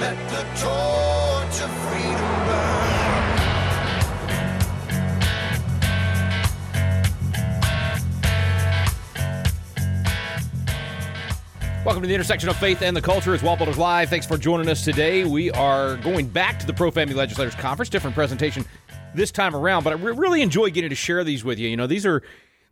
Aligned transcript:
Let 0.00 0.16
the 0.30 0.42
torch 0.58 1.60
of 1.60 1.70
freedom 1.84 2.46
burn. 2.46 2.80
Welcome 11.84 12.00
to 12.00 12.08
the 12.08 12.14
intersection 12.14 12.48
of 12.48 12.56
faith 12.56 12.80
and 12.80 12.96
the 12.96 13.02
culture. 13.02 13.34
It's 13.34 13.42
Wallbuilders 13.42 13.76
Live. 13.76 14.08
Thanks 14.08 14.24
for 14.24 14.38
joining 14.38 14.70
us 14.70 14.86
today. 14.86 15.24
We 15.24 15.50
are 15.50 15.98
going 15.98 16.28
back 16.28 16.58
to 16.60 16.66
the 16.66 16.72
Pro 16.72 16.90
Family 16.90 17.14
Legislators 17.14 17.54
Conference. 17.54 17.90
Different 17.90 18.16
presentation 18.16 18.64
this 19.14 19.30
time 19.30 19.54
around, 19.54 19.84
but 19.84 19.92
I 19.92 19.96
re- 19.96 20.14
really 20.16 20.40
enjoy 20.40 20.70
getting 20.70 20.88
to 20.88 20.96
share 20.96 21.24
these 21.24 21.44
with 21.44 21.58
you. 21.58 21.68
You 21.68 21.76
know, 21.76 21.86
these 21.86 22.06
are 22.06 22.22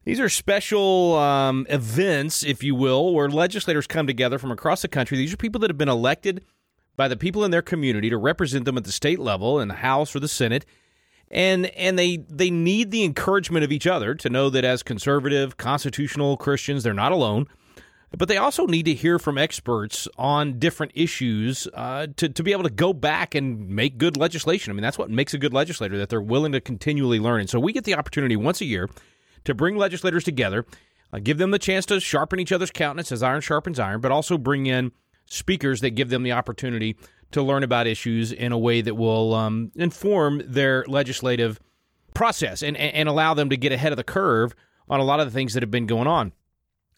these 0.04 0.18
are 0.18 0.30
special 0.30 1.16
um, 1.16 1.66
events, 1.68 2.42
if 2.42 2.62
you 2.62 2.74
will, 2.74 3.12
where 3.12 3.28
legislators 3.28 3.86
come 3.86 4.06
together 4.06 4.38
from 4.38 4.50
across 4.50 4.80
the 4.80 4.88
country. 4.88 5.18
These 5.18 5.34
are 5.34 5.36
people 5.36 5.58
that 5.60 5.68
have 5.68 5.76
been 5.76 5.90
elected 5.90 6.42
by 6.98 7.08
the 7.08 7.16
people 7.16 7.44
in 7.44 7.50
their 7.50 7.62
community 7.62 8.10
to 8.10 8.18
represent 8.18 8.66
them 8.66 8.76
at 8.76 8.84
the 8.84 8.92
state 8.92 9.18
level 9.18 9.58
in 9.58 9.68
the 9.68 9.74
House 9.74 10.14
or 10.14 10.20
the 10.20 10.28
Senate. 10.28 10.66
And 11.30 11.66
and 11.66 11.98
they 11.98 12.18
they 12.28 12.50
need 12.50 12.90
the 12.90 13.04
encouragement 13.04 13.64
of 13.64 13.72
each 13.72 13.86
other 13.86 14.14
to 14.16 14.28
know 14.28 14.50
that 14.50 14.64
as 14.64 14.82
conservative, 14.82 15.56
constitutional 15.56 16.36
Christians, 16.36 16.82
they're 16.82 16.92
not 16.92 17.12
alone 17.12 17.46
but 18.16 18.28
they 18.28 18.38
also 18.38 18.66
need 18.66 18.84
to 18.84 18.94
hear 18.94 19.18
from 19.18 19.36
experts 19.36 20.08
on 20.16 20.58
different 20.58 20.92
issues 20.94 21.68
uh, 21.74 22.06
to, 22.16 22.28
to 22.28 22.42
be 22.42 22.52
able 22.52 22.62
to 22.62 22.70
go 22.70 22.92
back 22.92 23.34
and 23.34 23.68
make 23.68 23.98
good 23.98 24.16
legislation. 24.16 24.70
I 24.70 24.74
mean, 24.74 24.82
that's 24.82 24.96
what 24.96 25.10
makes 25.10 25.34
a 25.34 25.38
good 25.38 25.52
legislator, 25.52 25.98
that 25.98 26.08
they're 26.08 26.20
willing 26.20 26.52
to 26.52 26.60
continually 26.60 27.20
learn. 27.20 27.40
And 27.40 27.50
so 27.50 27.60
we 27.60 27.72
get 27.72 27.84
the 27.84 27.94
opportunity 27.94 28.34
once 28.34 28.60
a 28.60 28.64
year 28.64 28.88
to 29.44 29.54
bring 29.54 29.76
legislators 29.76 30.24
together, 30.24 30.64
uh, 31.12 31.18
give 31.22 31.36
them 31.38 31.50
the 31.50 31.58
chance 31.58 31.84
to 31.86 32.00
sharpen 32.00 32.40
each 32.40 32.52
other's 32.52 32.70
countenance 32.70 33.12
as 33.12 33.22
iron 33.22 33.42
sharpens 33.42 33.78
iron, 33.78 34.00
but 34.00 34.10
also 34.10 34.38
bring 34.38 34.66
in 34.66 34.92
speakers 35.28 35.80
that 35.80 35.90
give 35.90 36.08
them 36.08 36.22
the 36.22 36.32
opportunity 36.32 36.96
to 37.30 37.42
learn 37.42 37.62
about 37.62 37.86
issues 37.86 38.32
in 38.32 38.52
a 38.52 38.58
way 38.58 38.80
that 38.80 38.94
will 38.94 39.34
um, 39.34 39.70
inform 39.76 40.42
their 40.46 40.84
legislative 40.88 41.60
process 42.14 42.62
and, 42.62 42.76
and 42.76 43.08
allow 43.08 43.34
them 43.34 43.50
to 43.50 43.56
get 43.56 43.72
ahead 43.72 43.92
of 43.92 43.96
the 43.96 44.04
curve 44.04 44.54
on 44.88 45.00
a 45.00 45.04
lot 45.04 45.20
of 45.20 45.26
the 45.26 45.32
things 45.32 45.54
that 45.54 45.62
have 45.62 45.70
been 45.70 45.86
going 45.86 46.06
on. 46.06 46.32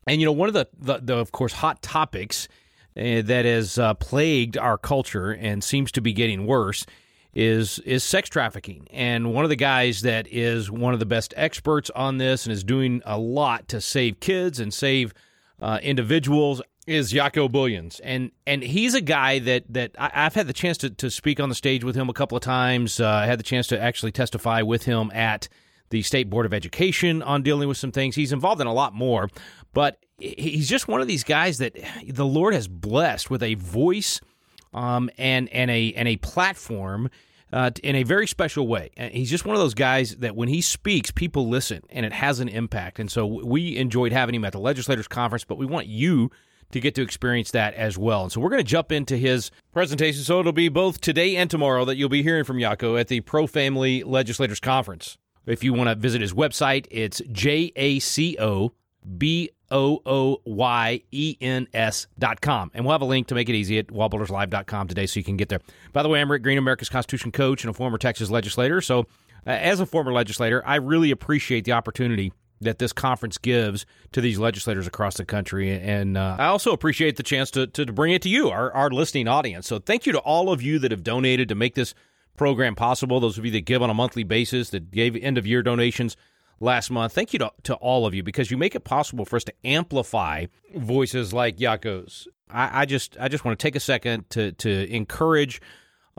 And 0.07 0.21
you 0.21 0.27
know, 0.27 0.33
one 0.33 0.49
of 0.49 0.55
the, 0.55 0.69
the, 0.79 0.99
the 0.99 1.17
of 1.17 1.33
course, 1.33 1.53
hot 1.53 1.83
topics 1.83 2.49
uh, 2.97 3.23
that 3.23 3.45
has 3.45 3.79
uh, 3.79 3.95
plagued 3.95 4.57
our 4.57 4.79
culture 4.79 5.31
and 5.33 5.63
seems 5.63 5.93
to 5.93 6.01
be 6.01 6.13
getting 6.13 6.47
worse 6.47 6.87
is 7.33 7.79
is 7.81 8.03
sex 8.03 8.29
trafficking. 8.29 8.89
And 8.91 9.33
one 9.33 9.45
of 9.45 9.51
the 9.51 9.57
guys 9.57 10.03
that 10.03 10.27
is 10.29 10.71
one 10.71 10.95
of 10.95 11.01
the 11.01 11.07
best 11.07 11.33
experts 11.37 11.91
on 11.91 12.19
this 12.19 12.45
and 12.45 12.53
is 12.53 12.65
doing 12.65 13.03
a 13.05 13.19
lot 13.19 13.69
to 13.69 13.81
save 13.81 14.19
kids 14.21 14.59
and 14.59 14.75
save 14.75 15.15
uh, 15.61 15.79
individuals 15.83 16.61
is 16.91 17.13
Jaco 17.13 17.49
Booyens. 17.49 18.01
And 18.03 18.33
and 18.47 18.63
he's 18.63 18.95
a 18.95 19.01
guy 19.01 19.39
that 19.39 19.65
that 19.73 19.93
I, 19.97 20.11
have 20.25 20.35
had 20.35 20.49
the 20.49 20.53
chance 20.53 20.77
to, 20.79 20.91
to 20.91 21.09
speak 21.09 21.39
on 21.39 21.49
the 21.49 21.55
stage 21.55 21.85
with 21.85 21.95
him 21.95 22.09
a 22.09 22.13
couple 22.13 22.37
of 22.37 22.43
times. 22.43 22.99
Uh, 22.99 23.09
I 23.09 23.27
had 23.27 23.39
the 23.39 23.45
chance 23.45 23.69
to 23.69 23.81
actually 23.81 24.11
testify 24.11 24.63
with 24.63 24.85
him 24.85 25.11
at 25.13 25.49
the 25.91 26.03
State 26.03 26.29
Board 26.29 26.47
of 26.47 26.53
Education 26.53 27.23
on 27.23 27.43
dealing 27.43 27.69
with 27.69 27.77
some 27.77 27.93
things. 27.93 28.17
He's 28.17 28.33
involved 28.33 28.61
in 28.61 28.67
a 28.67 28.73
lot 28.73 28.93
more, 28.93 29.29
but 29.73 30.05
he's 30.19 30.69
just 30.69 30.89
one 30.89 31.01
of 31.01 31.07
these 31.07 31.23
guys 31.23 31.59
that 31.59 31.77
the 32.09 32.27
Lord 32.27 32.55
has 32.55 32.67
blessed 32.67 33.31
with 33.31 33.43
a 33.43 33.55
voice 33.55 34.21
um, 34.75 35.11
and 35.17 35.49
and 35.51 35.71
a 35.71 35.93
and 35.95 36.09
a 36.09 36.17
platform. 36.17 37.09
Uh, 37.53 37.69
in 37.83 37.97
a 37.97 38.05
very 38.05 38.29
special 38.29 38.69
way. 38.69 38.91
He's 39.11 39.29
just 39.29 39.45
one 39.45 39.57
of 39.57 39.61
those 39.61 39.75
guys 39.75 40.15
that 40.19 40.37
when 40.37 40.47
he 40.47 40.61
speaks, 40.61 41.11
people 41.11 41.49
listen 41.49 41.83
and 41.91 42.07
it 42.07 42.13
has 42.13 42.39
an 42.39 42.49
impact. 42.49 43.01
And 43.01 43.11
so 43.11 43.27
we 43.27 43.77
enjoyed 43.77 44.13
having 44.13 44.37
him 44.37 44.45
at 44.45 44.53
the 44.53 44.61
Legislators 44.61 45.09
Conference, 45.09 45.43
but 45.43 45.59
we 45.59 45.67
want 45.67 45.89
you 45.89 46.31
to 46.73 46.81
get 46.81 46.95
to 46.95 47.03
experience 47.03 47.51
that 47.53 47.75
as 47.75 47.99
well. 47.99 48.25
And 48.25 48.33
so 48.33 48.41
we're 48.41 48.51
going 48.51 48.63
to 48.63 48.69
jump 48.69 48.93
into 48.93 49.17
his 49.17 49.51
presentation. 49.73 50.23
So 50.23 50.41
it'll 50.41 50.53
be 50.53 50.69
both 50.69 51.01
today 51.01 51.37
and 51.37 51.51
tomorrow 51.51 51.85
that 51.85 51.97
you'll 51.97 52.09
be 52.09 52.23
hearing 52.23 52.45
from 52.45 52.59
Jaco 52.59 52.99
at 52.99 53.09
the 53.09 53.21
Pro 53.21 53.47
Family 53.47 54.03
Legislators 54.03 54.61
Conference. 54.61 55.19
If 55.47 55.65
you 55.65 55.73
want 55.73 55.89
to 55.89 55.95
visit 55.95 56.21
his 56.21 56.33
website, 56.33 56.87
it's 56.91 57.21
J 57.33 57.73
A 57.75 57.99
C 57.99 58.37
O 58.39 58.73
B 59.17 59.51
O 59.71 60.01
O 60.05 60.41
Y 60.45 61.03
E 61.11 61.37
N 61.41 61.67
S 61.73 62.07
dot 62.19 62.41
com. 62.41 62.71
And 62.75 62.85
we'll 62.85 62.93
have 62.93 63.03
a 63.03 63.07
link 63.07 63.29
to 63.29 63.35
make 63.35 63.49
it 63.49 63.55
easy 63.55 63.79
at 63.79 63.89
wallbuilderslive.com 63.89 64.89
today 64.89 65.07
so 65.07 65.19
you 65.19 65.25
can 65.25 65.37
get 65.37 65.49
there. 65.49 65.61
By 65.93 66.03
the 66.03 66.09
way, 66.09 66.21
I'm 66.21 66.31
Rick 66.31 66.43
Green, 66.43 66.59
America's 66.59 66.89
Constitution 66.89 67.33
coach 67.33 67.65
and 67.65 67.71
a 67.71 67.75
former 67.75 67.99
Texas 67.99 68.31
legislator. 68.31 68.81
So, 68.81 69.01
uh, 69.47 69.51
as 69.51 69.81
a 69.81 69.87
former 69.87 70.13
legislator, 70.13 70.63
I 70.67 70.77
really 70.77 71.11
appreciate 71.11 71.65
the 71.65 71.73
opportunity 71.73 72.33
that 72.61 72.79
this 72.79 72.93
conference 72.93 73.39
gives 73.39 73.87
to 74.13 74.21
these 74.21 74.39
legislators 74.39 74.87
across 74.87 75.17
the 75.17 75.25
country. 75.25 75.71
And 75.71 76.17
uh, 76.17 76.37
I 76.39 76.47
also 76.47 76.73
appreciate 76.73 77.17
the 77.17 77.23
chance 77.23 77.51
to, 77.53 77.67
to, 77.69 77.87
to 77.87 77.93
bring 77.93 78.13
it 78.13 78.23
to 78.23 78.29
you, 78.29 78.51
our, 78.51 78.73
our 78.73 78.91
listening 78.91 79.29
audience. 79.29 79.67
So, 79.67 79.79
thank 79.79 80.07
you 80.07 80.13
to 80.13 80.19
all 80.19 80.53
of 80.53 80.61
you 80.63 80.79
that 80.81 80.91
have 80.91 81.03
donated 81.03 81.49
to 81.49 81.55
make 81.55 81.75
this 81.75 81.95
program 82.37 82.75
possible. 82.75 83.21
Those 83.21 83.39
of 83.39 83.45
you 83.45 83.51
that 83.53 83.63
give 83.63 83.83
on 83.83 83.91
a 83.91 83.95
monthly 83.95 84.25
basis, 84.25 84.71
that 84.71 84.91
gave 84.91 85.17
end 85.17 85.39
of 85.39 85.47
year 85.47 85.63
donations 85.63 86.17
last 86.61 86.91
month. 86.91 87.13
Thank 87.13 87.33
you 87.33 87.39
to, 87.39 87.53
to 87.65 87.75
all 87.77 88.07
of 88.07 88.15
you 88.15 88.23
because 88.23 88.51
you 88.51 88.57
make 88.57 88.75
it 88.75 88.85
possible 88.85 89.25
for 89.25 89.37
us 89.37 89.45
to 89.45 89.55
amplify 89.65 90.47
voices 90.75 91.33
like 91.33 91.57
Jaco's. 91.57 92.29
I, 92.51 92.83
I 92.83 92.85
just 92.85 93.17
I 93.19 93.29
just 93.29 93.45
want 93.45 93.59
to 93.59 93.63
take 93.63 93.77
a 93.77 93.81
second 93.81 94.29
to 94.31 94.53
to 94.53 94.95
encourage 94.95 95.61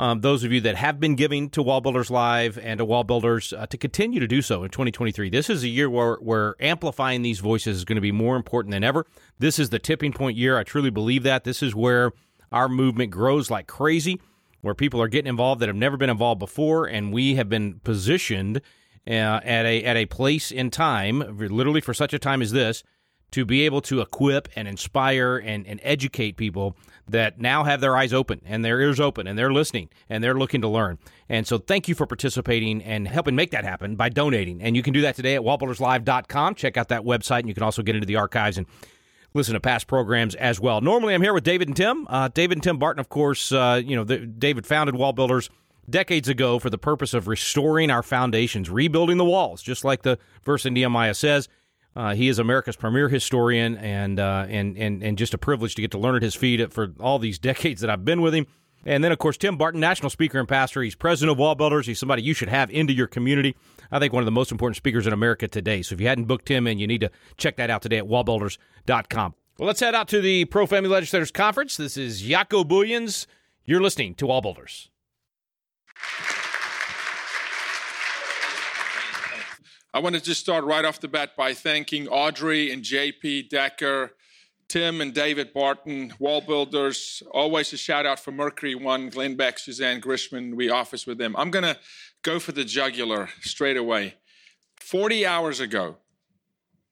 um, 0.01 0.21
those 0.21 0.43
of 0.43 0.51
you 0.51 0.59
that 0.61 0.75
have 0.75 0.99
been 0.99 1.13
giving 1.13 1.47
to 1.51 1.61
Wall 1.61 1.79
Builders 1.79 2.09
Live 2.09 2.57
and 2.57 2.79
to 2.79 2.85
Wall 2.85 3.03
Builders 3.03 3.53
uh, 3.53 3.67
to 3.67 3.77
continue 3.77 4.19
to 4.19 4.27
do 4.27 4.41
so 4.41 4.63
in 4.63 4.71
2023. 4.71 5.29
This 5.29 5.47
is 5.47 5.63
a 5.63 5.67
year 5.67 5.91
where, 5.91 6.15
where 6.15 6.55
amplifying 6.59 7.21
these 7.21 7.39
voices 7.39 7.77
is 7.77 7.85
going 7.85 7.97
to 7.97 8.01
be 8.01 8.11
more 8.11 8.35
important 8.35 8.71
than 8.71 8.83
ever. 8.83 9.05
This 9.37 9.59
is 9.59 9.69
the 9.69 9.77
tipping 9.77 10.11
point 10.11 10.35
year. 10.35 10.57
I 10.57 10.63
truly 10.63 10.89
believe 10.89 11.21
that. 11.21 11.43
This 11.43 11.61
is 11.61 11.75
where 11.75 12.13
our 12.51 12.67
movement 12.67 13.11
grows 13.11 13.51
like 13.51 13.67
crazy, 13.67 14.19
where 14.61 14.73
people 14.73 14.99
are 14.99 15.07
getting 15.07 15.29
involved 15.29 15.61
that 15.61 15.69
have 15.69 15.75
never 15.75 15.97
been 15.97 16.09
involved 16.09 16.39
before, 16.39 16.87
and 16.87 17.13
we 17.13 17.35
have 17.35 17.47
been 17.47 17.79
positioned 17.83 18.59
uh, 19.05 19.11
at 19.11 19.67
a 19.67 19.83
at 19.83 19.97
a 19.97 20.07
place 20.07 20.51
in 20.51 20.71
time, 20.71 21.19
literally 21.37 21.81
for 21.81 21.93
such 21.93 22.11
a 22.11 22.19
time 22.19 22.41
as 22.41 22.51
this, 22.51 22.83
to 23.31 23.45
be 23.45 23.61
able 23.61 23.81
to 23.81 24.01
equip 24.01 24.49
and 24.55 24.67
inspire 24.67 25.37
and, 25.37 25.65
and 25.65 25.79
educate 25.83 26.35
people 26.35 26.75
that 27.07 27.39
now 27.39 27.63
have 27.63 27.81
their 27.81 27.95
eyes 27.95 28.13
open 28.13 28.41
and 28.45 28.63
their 28.63 28.79
ears 28.79 28.99
open 28.99 29.27
and 29.27 29.37
they're 29.37 29.53
listening 29.53 29.89
and 30.09 30.23
they're 30.23 30.37
looking 30.37 30.61
to 30.61 30.67
learn. 30.67 30.97
And 31.29 31.47
so 31.47 31.57
thank 31.57 31.87
you 31.87 31.95
for 31.95 32.05
participating 32.05 32.81
and 32.83 33.07
helping 33.07 33.35
make 33.35 33.51
that 33.51 33.63
happen 33.63 33.95
by 33.95 34.09
donating. 34.09 34.61
And 34.61 34.75
you 34.75 34.83
can 34.83 34.93
do 34.93 35.01
that 35.01 35.15
today 35.15 35.35
at 35.35 35.41
wallbuilderslive.com. 35.41 36.55
Check 36.55 36.77
out 36.77 36.89
that 36.89 37.03
website 37.03 37.39
and 37.39 37.47
you 37.47 37.53
can 37.53 37.63
also 37.63 37.81
get 37.81 37.95
into 37.95 38.05
the 38.05 38.17
archives 38.17 38.57
and 38.57 38.67
listen 39.33 39.53
to 39.53 39.59
past 39.59 39.87
programs 39.87 40.35
as 40.35 40.59
well. 40.59 40.81
Normally 40.81 41.13
I'm 41.13 41.21
here 41.21 41.33
with 41.33 41.43
David 41.43 41.69
and 41.69 41.77
Tim. 41.77 42.05
Uh, 42.09 42.27
David 42.27 42.57
and 42.57 42.63
Tim 42.63 42.77
Barton, 42.77 42.99
of 42.99 43.09
course, 43.09 43.51
uh, 43.51 43.81
you 43.83 43.95
know, 43.95 44.03
the, 44.03 44.19
David 44.19 44.65
founded 44.65 44.95
Wall 44.95 45.13
Builders 45.13 45.49
decades 45.89 46.29
ago 46.29 46.59
for 46.59 46.69
the 46.69 46.77
purpose 46.77 47.13
of 47.13 47.27
restoring 47.27 47.89
our 47.89 48.03
foundations, 48.03 48.69
rebuilding 48.69 49.17
the 49.17 49.25
walls, 49.25 49.61
just 49.61 49.83
like 49.83 50.03
the 50.03 50.19
verse 50.43 50.65
in 50.65 50.73
Nehemiah 50.73 51.13
says. 51.13 51.47
Uh, 51.95 52.15
he 52.15 52.29
is 52.29 52.39
America's 52.39 52.75
premier 52.75 53.09
historian, 53.09 53.75
and, 53.77 54.19
uh, 54.19 54.45
and 54.47 54.77
and 54.77 55.03
and 55.03 55.17
just 55.17 55.33
a 55.33 55.37
privilege 55.37 55.75
to 55.75 55.81
get 55.81 55.91
to 55.91 55.97
learn 55.97 56.15
at 56.15 56.21
his 56.21 56.35
feet 56.35 56.71
for 56.71 56.93
all 56.99 57.19
these 57.19 57.37
decades 57.51 57.81
that 57.81 57.89
I've 57.89 58.05
been 58.05 58.21
with 58.21 58.33
him. 58.33 58.47
And 58.85 59.03
then, 59.03 59.11
of 59.11 59.19
course, 59.19 59.37
Tim 59.37 59.57
Barton, 59.57 59.79
national 59.79 60.09
speaker 60.09 60.39
and 60.39 60.47
pastor. 60.47 60.81
He's 60.81 60.95
president 60.95 61.33
of 61.33 61.37
Wall 61.37 61.53
Builders. 61.53 61.85
He's 61.85 61.99
somebody 61.99 62.23
you 62.23 62.33
should 62.33 62.49
have 62.49 62.71
into 62.71 62.93
your 62.93 63.07
community. 63.07 63.55
I 63.91 63.99
think 63.99 64.11
one 64.13 64.21
of 64.21 64.25
the 64.25 64.31
most 64.31 64.51
important 64.51 64.77
speakers 64.77 65.05
in 65.05 65.13
America 65.13 65.47
today. 65.47 65.81
So 65.81 65.93
if 65.93 66.01
you 66.01 66.07
hadn't 66.07 66.25
booked 66.25 66.49
him 66.49 66.65
in, 66.65 66.79
you 66.79 66.87
need 66.87 67.01
to 67.01 67.11
check 67.37 67.57
that 67.57 67.69
out 67.69 67.81
today 67.81 67.99
at 67.99 68.05
wallbuilders.com. 68.05 69.35
Well, 69.59 69.67
let's 69.67 69.81
head 69.81 69.93
out 69.93 70.07
to 70.07 70.21
the 70.21 70.45
Pro 70.45 70.65
Family 70.65 70.89
Legislators 70.89 71.31
Conference. 71.31 71.77
This 71.77 71.97
is 71.97 72.23
Jaco 72.23 72.63
Booyens. 72.63 73.27
You're 73.65 73.81
listening 73.81 74.15
to 74.15 74.25
Wall 74.25 74.41
Builders. 74.41 74.89
I 79.93 79.99
want 79.99 80.15
to 80.15 80.21
just 80.21 80.39
start 80.39 80.63
right 80.63 80.85
off 80.85 81.01
the 81.01 81.09
bat 81.09 81.35
by 81.35 81.53
thanking 81.53 82.07
Audrey 82.07 82.71
and 82.71 82.81
JP 82.81 83.49
Decker, 83.49 84.11
Tim 84.69 85.01
and 85.01 85.13
David 85.13 85.51
Barton, 85.51 86.13
Wall 86.17 86.39
Builders. 86.39 87.21
Always 87.31 87.73
a 87.73 87.77
shout 87.77 88.05
out 88.05 88.17
for 88.17 88.31
Mercury 88.31 88.73
One, 88.73 89.09
Glenn 89.09 89.35
Beck, 89.35 89.59
Suzanne 89.59 89.99
Grishman. 89.99 90.55
We 90.55 90.69
office 90.69 91.05
with 91.05 91.17
them. 91.17 91.35
I'm 91.37 91.51
going 91.51 91.65
to 91.65 91.77
go 92.21 92.39
for 92.39 92.53
the 92.53 92.63
jugular 92.63 93.27
straight 93.41 93.75
away. 93.75 94.15
40 94.79 95.25
hours 95.25 95.59
ago, 95.59 95.97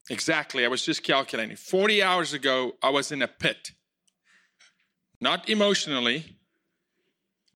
exactly, 0.09 0.65
I 0.65 0.67
was 0.67 0.83
just 0.83 1.01
calculating. 1.01 1.55
40 1.55 2.03
hours 2.03 2.33
ago, 2.33 2.73
I 2.83 2.89
was 2.89 3.13
in 3.13 3.21
a 3.21 3.29
pit. 3.29 3.71
Not 5.21 5.47
emotionally 5.47 6.35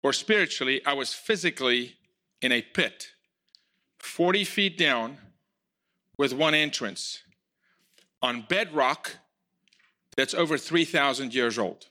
or 0.01 0.13
spiritually, 0.13 0.81
I 0.85 0.93
was 0.93 1.13
physically 1.13 1.97
in 2.41 2.53
a 2.53 2.61
pit. 2.61 3.09
40 3.99 4.45
feet 4.45 4.77
down 4.77 5.17
with 6.17 6.33
one 6.33 6.53
entrance 6.53 7.23
on 8.21 8.45
bedrock 8.47 9.17
that's 10.15 10.33
over 10.33 10.57
3,000 10.57 11.33
years 11.33 11.57
old. 11.57 11.87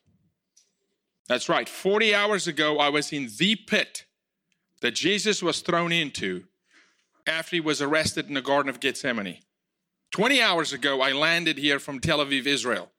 That's 1.28 1.48
right. 1.48 1.68
40 1.68 2.14
hours 2.14 2.46
ago, 2.46 2.78
I 2.78 2.88
was 2.88 3.12
in 3.12 3.28
the 3.38 3.56
pit 3.56 4.04
that 4.80 4.94
Jesus 4.94 5.42
was 5.42 5.60
thrown 5.60 5.92
into 5.92 6.44
after 7.26 7.56
he 7.56 7.60
was 7.60 7.80
arrested 7.80 8.28
in 8.28 8.34
the 8.34 8.42
Garden 8.42 8.68
of 8.68 8.80
Gethsemane. 8.80 9.38
20 10.10 10.42
hours 10.42 10.72
ago, 10.72 11.00
I 11.00 11.12
landed 11.12 11.58
here 11.58 11.78
from 11.78 12.00
Tel 12.00 12.18
Aviv, 12.18 12.46
Israel. 12.46 12.90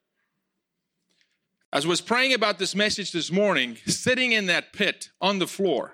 As 1.71 1.85
I 1.85 1.89
was 1.89 2.01
praying 2.01 2.33
about 2.33 2.59
this 2.59 2.75
message 2.75 3.11
this 3.11 3.31
morning, 3.31 3.77
sitting 3.85 4.31
in 4.31 4.45
that 4.47 4.73
pit 4.73 5.09
on 5.19 5.39
the 5.39 5.47
floor 5.47 5.93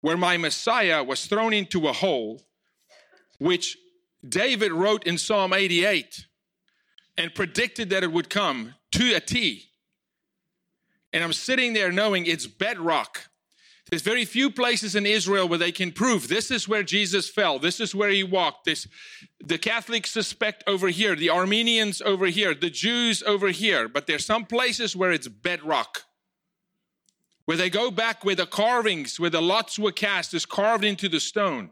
where 0.00 0.16
my 0.16 0.36
Messiah 0.36 1.04
was 1.04 1.26
thrown 1.26 1.52
into 1.52 1.86
a 1.86 1.92
hole, 1.92 2.42
which 3.40 3.76
David 4.26 4.70
wrote 4.70 5.04
in 5.04 5.18
Psalm 5.18 5.52
88 5.52 6.26
and 7.16 7.34
predicted 7.34 7.90
that 7.90 8.04
it 8.04 8.12
would 8.12 8.30
come 8.30 8.74
to 8.92 9.14
a 9.14 9.20
T. 9.20 9.70
And 11.12 11.24
I'm 11.24 11.32
sitting 11.32 11.72
there 11.72 11.90
knowing 11.90 12.26
it's 12.26 12.46
bedrock. 12.46 13.30
There's 13.88 14.02
very 14.02 14.24
few 14.24 14.50
places 14.50 14.94
in 14.94 15.04
Israel 15.04 15.48
where 15.48 15.58
they 15.58 15.72
can 15.72 15.90
prove 15.90 16.28
this 16.28 16.50
is 16.50 16.68
where 16.68 16.84
Jesus 16.84 17.28
fell, 17.28 17.58
this 17.58 17.80
is 17.80 17.94
where 17.94 18.10
he 18.10 18.22
walked. 18.22 18.66
This, 18.66 18.86
the 19.40 19.58
Catholics 19.58 20.10
suspect 20.10 20.62
over 20.68 20.88
here, 20.88 21.16
the 21.16 21.30
Armenians 21.30 22.00
over 22.00 22.26
here, 22.26 22.54
the 22.54 22.70
Jews 22.70 23.22
over 23.24 23.48
here, 23.48 23.88
but 23.88 24.06
there's 24.06 24.24
some 24.24 24.44
places 24.44 24.94
where 24.94 25.10
it's 25.10 25.26
bedrock. 25.26 26.04
Where 27.46 27.56
they 27.56 27.70
go 27.70 27.90
back 27.90 28.24
where 28.24 28.36
the 28.36 28.46
carvings, 28.46 29.18
where 29.18 29.30
the 29.30 29.42
lots 29.42 29.76
were 29.78 29.92
cast, 29.92 30.34
is 30.34 30.46
carved 30.46 30.84
into 30.84 31.08
the 31.08 31.18
stone. 31.18 31.70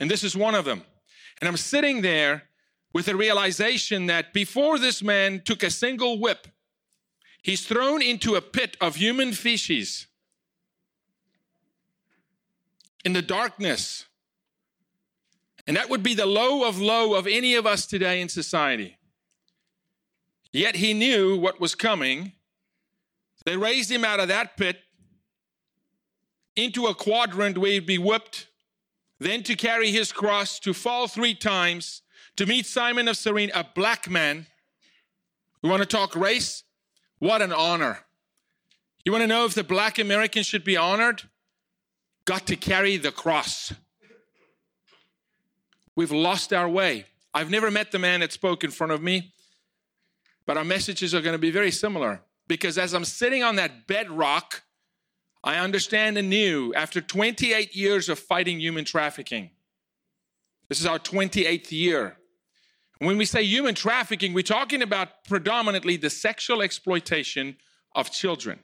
And 0.00 0.10
this 0.10 0.22
is 0.24 0.36
one 0.36 0.54
of 0.54 0.64
them. 0.64 0.82
And 1.40 1.48
I'm 1.48 1.56
sitting 1.56 2.02
there 2.02 2.44
with 2.92 3.06
the 3.06 3.16
realization 3.16 4.06
that 4.06 4.32
before 4.32 4.78
this 4.78 5.02
man 5.02 5.42
took 5.44 5.62
a 5.62 5.70
single 5.70 6.18
whip, 6.18 6.48
he's 7.42 7.66
thrown 7.66 8.02
into 8.02 8.34
a 8.34 8.40
pit 8.40 8.76
of 8.80 8.96
human 8.96 9.32
feces 9.32 10.06
in 13.04 13.12
the 13.12 13.22
darkness. 13.22 14.06
And 15.66 15.76
that 15.76 15.90
would 15.90 16.02
be 16.02 16.14
the 16.14 16.26
low 16.26 16.66
of 16.66 16.80
low 16.80 17.14
of 17.14 17.26
any 17.26 17.54
of 17.54 17.66
us 17.66 17.86
today 17.86 18.20
in 18.20 18.28
society. 18.28 18.98
Yet 20.52 20.76
he 20.76 20.94
knew 20.94 21.36
what 21.36 21.60
was 21.60 21.74
coming. 21.74 22.32
They 23.44 23.56
raised 23.56 23.90
him 23.90 24.04
out 24.04 24.20
of 24.20 24.28
that 24.28 24.56
pit 24.56 24.78
into 26.56 26.86
a 26.86 26.94
quadrant 26.94 27.58
where 27.58 27.72
he'd 27.72 27.86
be 27.86 27.98
whipped, 27.98 28.48
then 29.18 29.42
to 29.44 29.54
carry 29.54 29.90
his 29.90 30.12
cross, 30.12 30.58
to 30.60 30.72
fall 30.72 31.08
three 31.08 31.34
times, 31.34 32.02
to 32.36 32.46
meet 32.46 32.66
Simon 32.66 33.08
of 33.08 33.16
Cyrene, 33.16 33.50
a 33.54 33.64
black 33.74 34.10
man. 34.10 34.46
We 35.62 35.70
want 35.70 35.82
to 35.82 35.86
talk 35.86 36.14
race? 36.14 36.64
What 37.18 37.40
an 37.40 37.52
honor. 37.52 38.00
You 39.04 39.12
want 39.12 39.22
to 39.22 39.28
know 39.28 39.44
if 39.44 39.54
the 39.54 39.64
black 39.64 39.98
Americans 39.98 40.46
should 40.46 40.64
be 40.64 40.76
honored? 40.76 41.22
got 42.26 42.46
to 42.48 42.56
carry 42.56 42.98
the 42.98 43.12
cross. 43.12 43.72
We've 45.94 46.12
lost 46.12 46.52
our 46.52 46.68
way. 46.68 47.06
I've 47.32 47.50
never 47.50 47.70
met 47.70 47.92
the 47.92 47.98
man 47.98 48.20
that 48.20 48.32
spoke 48.32 48.64
in 48.64 48.70
front 48.70 48.92
of 48.92 49.02
me, 49.02 49.32
but 50.44 50.58
our 50.58 50.64
messages 50.64 51.14
are 51.14 51.22
going 51.22 51.34
to 51.34 51.38
be 51.38 51.50
very 51.50 51.70
similar 51.70 52.20
because 52.48 52.76
as 52.76 52.92
I'm 52.92 53.04
sitting 53.04 53.42
on 53.42 53.56
that 53.56 53.86
bedrock, 53.86 54.62
I 55.46 55.58
understand 55.58 56.18
anew 56.18 56.74
after 56.74 57.00
28 57.00 57.76
years 57.76 58.08
of 58.08 58.18
fighting 58.18 58.58
human 58.58 58.84
trafficking. 58.84 59.50
This 60.68 60.80
is 60.80 60.86
our 60.86 60.98
28th 60.98 61.70
year. 61.70 62.16
When 62.98 63.16
we 63.16 63.26
say 63.26 63.44
human 63.44 63.76
trafficking, 63.76 64.32
we're 64.34 64.42
talking 64.42 64.82
about 64.82 65.24
predominantly 65.28 65.98
the 65.98 66.10
sexual 66.10 66.62
exploitation 66.62 67.58
of 67.94 68.10
children. 68.10 68.58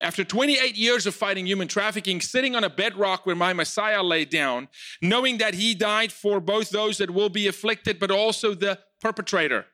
After 0.00 0.22
28 0.22 0.76
years 0.76 1.04
of 1.04 1.16
fighting 1.16 1.48
human 1.48 1.66
trafficking, 1.66 2.20
sitting 2.20 2.54
on 2.54 2.62
a 2.62 2.70
bedrock 2.70 3.26
where 3.26 3.34
my 3.34 3.52
Messiah 3.52 4.04
lay 4.04 4.24
down, 4.24 4.68
knowing 5.02 5.38
that 5.38 5.54
he 5.54 5.74
died 5.74 6.12
for 6.12 6.38
both 6.38 6.70
those 6.70 6.98
that 6.98 7.10
will 7.10 7.28
be 7.28 7.48
afflicted, 7.48 7.98
but 7.98 8.12
also 8.12 8.54
the 8.54 8.78
perpetrator. 9.00 9.66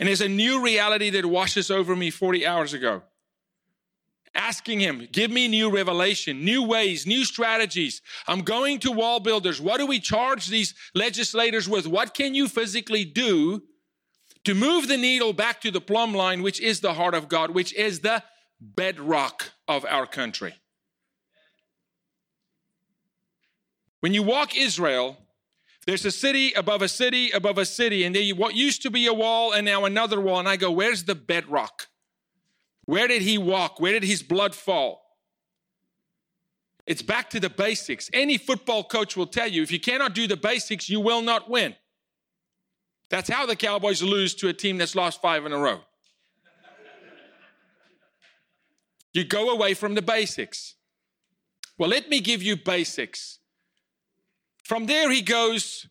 And 0.00 0.08
there's 0.08 0.20
a 0.20 0.28
new 0.28 0.60
reality 0.60 1.10
that 1.10 1.26
washes 1.26 1.70
over 1.70 1.94
me 1.94 2.10
40 2.10 2.44
hours 2.44 2.72
ago. 2.72 3.02
Asking 4.34 4.80
him, 4.80 5.08
give 5.12 5.30
me 5.30 5.46
new 5.46 5.70
revelation, 5.70 6.44
new 6.44 6.62
ways, 6.62 7.06
new 7.06 7.24
strategies. 7.24 8.00
I'm 8.26 8.40
going 8.40 8.78
to 8.80 8.90
wall 8.90 9.20
builders. 9.20 9.60
What 9.60 9.76
do 9.76 9.86
we 9.86 10.00
charge 10.00 10.46
these 10.46 10.74
legislators 10.94 11.68
with? 11.68 11.86
What 11.86 12.14
can 12.14 12.34
you 12.34 12.48
physically 12.48 13.04
do 13.04 13.62
to 14.44 14.54
move 14.54 14.88
the 14.88 14.96
needle 14.96 15.32
back 15.32 15.60
to 15.60 15.70
the 15.70 15.80
plumb 15.80 16.14
line, 16.14 16.42
which 16.42 16.60
is 16.60 16.80
the 16.80 16.94
heart 16.94 17.14
of 17.14 17.28
God, 17.28 17.50
which 17.50 17.72
is 17.74 18.00
the 18.00 18.22
bedrock 18.60 19.52
of 19.68 19.84
our 19.84 20.06
country. 20.06 20.54
When 24.00 24.14
you 24.14 24.22
walk 24.22 24.56
Israel, 24.56 25.18
there's 25.86 26.04
a 26.04 26.10
city 26.10 26.52
above 26.52 26.82
a 26.82 26.88
city 26.88 27.30
above 27.30 27.58
a 27.58 27.66
city, 27.66 28.04
and 28.04 28.14
there 28.14 28.34
what 28.34 28.54
used 28.54 28.82
to 28.82 28.90
be 28.90 29.06
a 29.06 29.12
wall 29.12 29.52
and 29.52 29.64
now 29.64 29.84
another 29.84 30.20
wall. 30.20 30.38
And 30.38 30.48
I 30.48 30.56
go, 30.56 30.70
where's 30.70 31.04
the 31.04 31.14
bedrock? 31.14 31.88
Where 32.84 33.08
did 33.08 33.22
he 33.22 33.38
walk? 33.38 33.80
Where 33.80 33.92
did 33.92 34.04
his 34.04 34.22
blood 34.22 34.54
fall? 34.54 35.02
It's 36.86 37.02
back 37.02 37.30
to 37.30 37.40
the 37.40 37.50
basics. 37.50 38.10
Any 38.12 38.38
football 38.38 38.82
coach 38.84 39.16
will 39.16 39.26
tell 39.26 39.48
you 39.48 39.62
if 39.62 39.70
you 39.70 39.78
cannot 39.78 40.14
do 40.14 40.26
the 40.26 40.36
basics, 40.36 40.88
you 40.88 41.00
will 41.00 41.22
not 41.22 41.48
win. 41.48 41.76
That's 43.08 43.28
how 43.28 43.46
the 43.46 43.56
Cowboys 43.56 44.02
lose 44.02 44.34
to 44.36 44.48
a 44.48 44.52
team 44.52 44.78
that's 44.78 44.96
lost 44.96 45.20
five 45.20 45.46
in 45.46 45.52
a 45.52 45.58
row. 45.58 45.80
You 49.12 49.24
go 49.24 49.50
away 49.50 49.74
from 49.74 49.94
the 49.94 50.02
basics. 50.02 50.74
Well, 51.78 51.90
let 51.90 52.08
me 52.08 52.20
give 52.20 52.42
you 52.42 52.56
basics. 52.56 53.38
From 54.64 54.86
there, 54.86 55.10
he 55.10 55.22
goes 55.22 55.86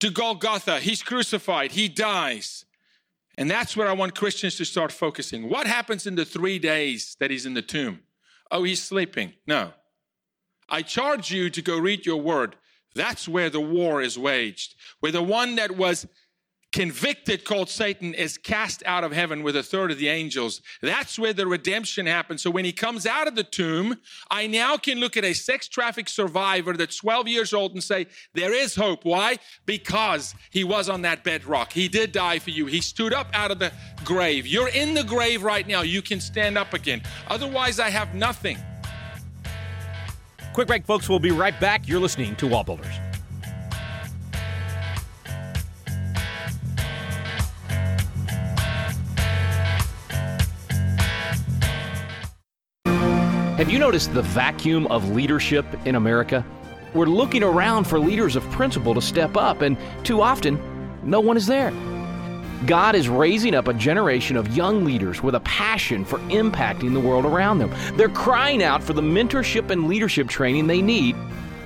to 0.00 0.10
Golgotha. 0.10 0.80
He's 0.80 1.02
crucified, 1.02 1.72
he 1.72 1.88
dies. 1.88 2.64
And 3.38 3.50
that's 3.50 3.76
where 3.76 3.88
I 3.88 3.92
want 3.92 4.14
Christians 4.14 4.56
to 4.56 4.64
start 4.64 4.92
focusing. 4.92 5.48
What 5.48 5.66
happens 5.66 6.06
in 6.06 6.14
the 6.14 6.24
three 6.24 6.58
days 6.58 7.16
that 7.18 7.30
he's 7.30 7.46
in 7.46 7.54
the 7.54 7.62
tomb? 7.62 8.00
Oh, 8.50 8.62
he's 8.62 8.82
sleeping. 8.82 9.32
No. 9.46 9.72
I 10.68 10.82
charge 10.82 11.30
you 11.30 11.50
to 11.50 11.62
go 11.62 11.78
read 11.78 12.04
your 12.06 12.20
word. 12.20 12.56
That's 12.94 13.26
where 13.26 13.48
the 13.48 13.60
war 13.60 14.02
is 14.02 14.18
waged, 14.18 14.74
where 15.00 15.12
the 15.12 15.22
one 15.22 15.56
that 15.56 15.72
was 15.72 16.06
convicted 16.72 17.44
called 17.44 17.68
Satan 17.68 18.14
is 18.14 18.38
cast 18.38 18.82
out 18.86 19.04
of 19.04 19.12
heaven 19.12 19.42
with 19.42 19.56
a 19.56 19.62
third 19.62 19.90
of 19.90 19.98
the 19.98 20.08
angels. 20.08 20.62
That's 20.80 21.18
where 21.18 21.34
the 21.34 21.46
redemption 21.46 22.06
happens. 22.06 22.42
So 22.42 22.50
when 22.50 22.64
he 22.64 22.72
comes 22.72 23.06
out 23.06 23.28
of 23.28 23.34
the 23.34 23.44
tomb, 23.44 23.98
I 24.30 24.46
now 24.46 24.78
can 24.78 24.98
look 24.98 25.16
at 25.16 25.24
a 25.24 25.34
sex 25.34 25.68
traffic 25.68 26.08
survivor 26.08 26.72
that's 26.72 26.96
12 26.96 27.28
years 27.28 27.52
old 27.52 27.72
and 27.72 27.82
say, 27.82 28.06
there 28.34 28.54
is 28.54 28.74
hope. 28.74 29.04
Why? 29.04 29.36
Because 29.66 30.34
he 30.50 30.64
was 30.64 30.88
on 30.88 31.02
that 31.02 31.22
bedrock. 31.22 31.72
He 31.72 31.88
did 31.88 32.10
die 32.12 32.38
for 32.38 32.50
you. 32.50 32.66
He 32.66 32.80
stood 32.80 33.12
up 33.12 33.28
out 33.34 33.50
of 33.50 33.58
the 33.58 33.72
grave. 34.04 34.46
You're 34.46 34.68
in 34.68 34.94
the 34.94 35.04
grave 35.04 35.42
right 35.42 35.66
now. 35.66 35.82
You 35.82 36.00
can 36.00 36.20
stand 36.20 36.56
up 36.56 36.72
again. 36.72 37.02
Otherwise, 37.28 37.80
I 37.80 37.90
have 37.90 38.14
nothing. 38.14 38.56
Quick 40.54 40.68
break, 40.68 40.86
folks. 40.86 41.08
We'll 41.08 41.18
be 41.18 41.30
right 41.30 41.58
back. 41.60 41.86
You're 41.86 42.00
listening 42.00 42.36
to 42.36 42.46
Wall 42.46 42.64
Builders. 42.64 42.94
Have 53.62 53.70
you 53.70 53.78
noticed 53.78 54.12
the 54.12 54.22
vacuum 54.22 54.88
of 54.88 55.10
leadership 55.10 55.64
in 55.84 55.94
America? 55.94 56.44
We're 56.94 57.06
looking 57.06 57.44
around 57.44 57.84
for 57.84 58.00
leaders 58.00 58.34
of 58.34 58.42
principle 58.50 58.92
to 58.92 59.00
step 59.00 59.36
up, 59.36 59.62
and 59.62 59.76
too 60.02 60.20
often, 60.20 60.60
no 61.04 61.20
one 61.20 61.36
is 61.36 61.46
there. 61.46 61.70
God 62.66 62.96
is 62.96 63.08
raising 63.08 63.54
up 63.54 63.68
a 63.68 63.72
generation 63.72 64.36
of 64.36 64.56
young 64.56 64.84
leaders 64.84 65.22
with 65.22 65.36
a 65.36 65.40
passion 65.40 66.04
for 66.04 66.18
impacting 66.22 66.92
the 66.92 66.98
world 66.98 67.24
around 67.24 67.58
them. 67.58 67.70
They're 67.96 68.08
crying 68.08 68.64
out 68.64 68.82
for 68.82 68.94
the 68.94 69.00
mentorship 69.00 69.70
and 69.70 69.86
leadership 69.86 70.26
training 70.26 70.66
they 70.66 70.82
need. 70.82 71.14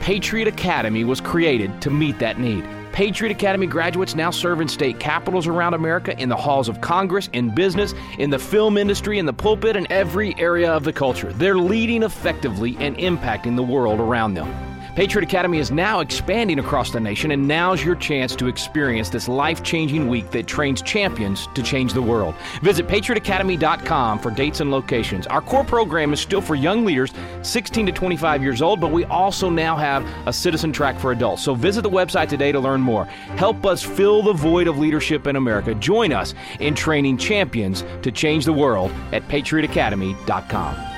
Patriot 0.00 0.48
Academy 0.48 1.02
was 1.02 1.22
created 1.22 1.80
to 1.80 1.88
meet 1.88 2.18
that 2.18 2.38
need. 2.38 2.62
Patriot 2.96 3.30
Academy 3.30 3.66
graduates 3.66 4.14
now 4.14 4.30
serve 4.30 4.62
in 4.62 4.68
state 4.68 4.98
capitals 4.98 5.46
around 5.46 5.74
America, 5.74 6.18
in 6.18 6.30
the 6.30 6.36
halls 6.36 6.66
of 6.66 6.80
Congress, 6.80 7.28
in 7.34 7.54
business, 7.54 7.92
in 8.18 8.30
the 8.30 8.38
film 8.38 8.78
industry, 8.78 9.18
in 9.18 9.26
the 9.26 9.34
pulpit, 9.34 9.76
and 9.76 9.86
every 9.90 10.34
area 10.38 10.72
of 10.72 10.82
the 10.82 10.94
culture. 10.94 11.30
They're 11.34 11.58
leading 11.58 12.04
effectively 12.04 12.74
and 12.80 12.96
impacting 12.96 13.54
the 13.54 13.62
world 13.62 14.00
around 14.00 14.32
them. 14.32 14.75
Patriot 14.96 15.24
Academy 15.24 15.58
is 15.58 15.70
now 15.70 16.00
expanding 16.00 16.58
across 16.58 16.90
the 16.90 16.98
nation, 16.98 17.32
and 17.32 17.46
now's 17.46 17.84
your 17.84 17.96
chance 17.96 18.34
to 18.34 18.46
experience 18.46 19.10
this 19.10 19.28
life 19.28 19.62
changing 19.62 20.08
week 20.08 20.30
that 20.30 20.46
trains 20.46 20.80
champions 20.80 21.48
to 21.48 21.62
change 21.62 21.92
the 21.92 22.00
world. 22.00 22.34
Visit 22.62 22.88
patriotacademy.com 22.88 24.18
for 24.18 24.30
dates 24.30 24.60
and 24.60 24.70
locations. 24.70 25.26
Our 25.26 25.42
core 25.42 25.64
program 25.64 26.14
is 26.14 26.20
still 26.20 26.40
for 26.40 26.54
young 26.54 26.86
leaders 26.86 27.12
16 27.42 27.84
to 27.84 27.92
25 27.92 28.42
years 28.42 28.62
old, 28.62 28.80
but 28.80 28.90
we 28.90 29.04
also 29.04 29.50
now 29.50 29.76
have 29.76 30.02
a 30.26 30.32
citizen 30.32 30.72
track 30.72 30.98
for 30.98 31.12
adults. 31.12 31.42
So 31.42 31.54
visit 31.54 31.82
the 31.82 31.90
website 31.90 32.30
today 32.30 32.50
to 32.50 32.58
learn 32.58 32.80
more. 32.80 33.04
Help 33.04 33.66
us 33.66 33.82
fill 33.82 34.22
the 34.22 34.32
void 34.32 34.66
of 34.66 34.78
leadership 34.78 35.26
in 35.26 35.36
America. 35.36 35.74
Join 35.74 36.10
us 36.10 36.32
in 36.58 36.74
training 36.74 37.18
champions 37.18 37.84
to 38.00 38.10
change 38.10 38.46
the 38.46 38.52
world 38.54 38.90
at 39.12 39.28
patriotacademy.com. 39.28 40.95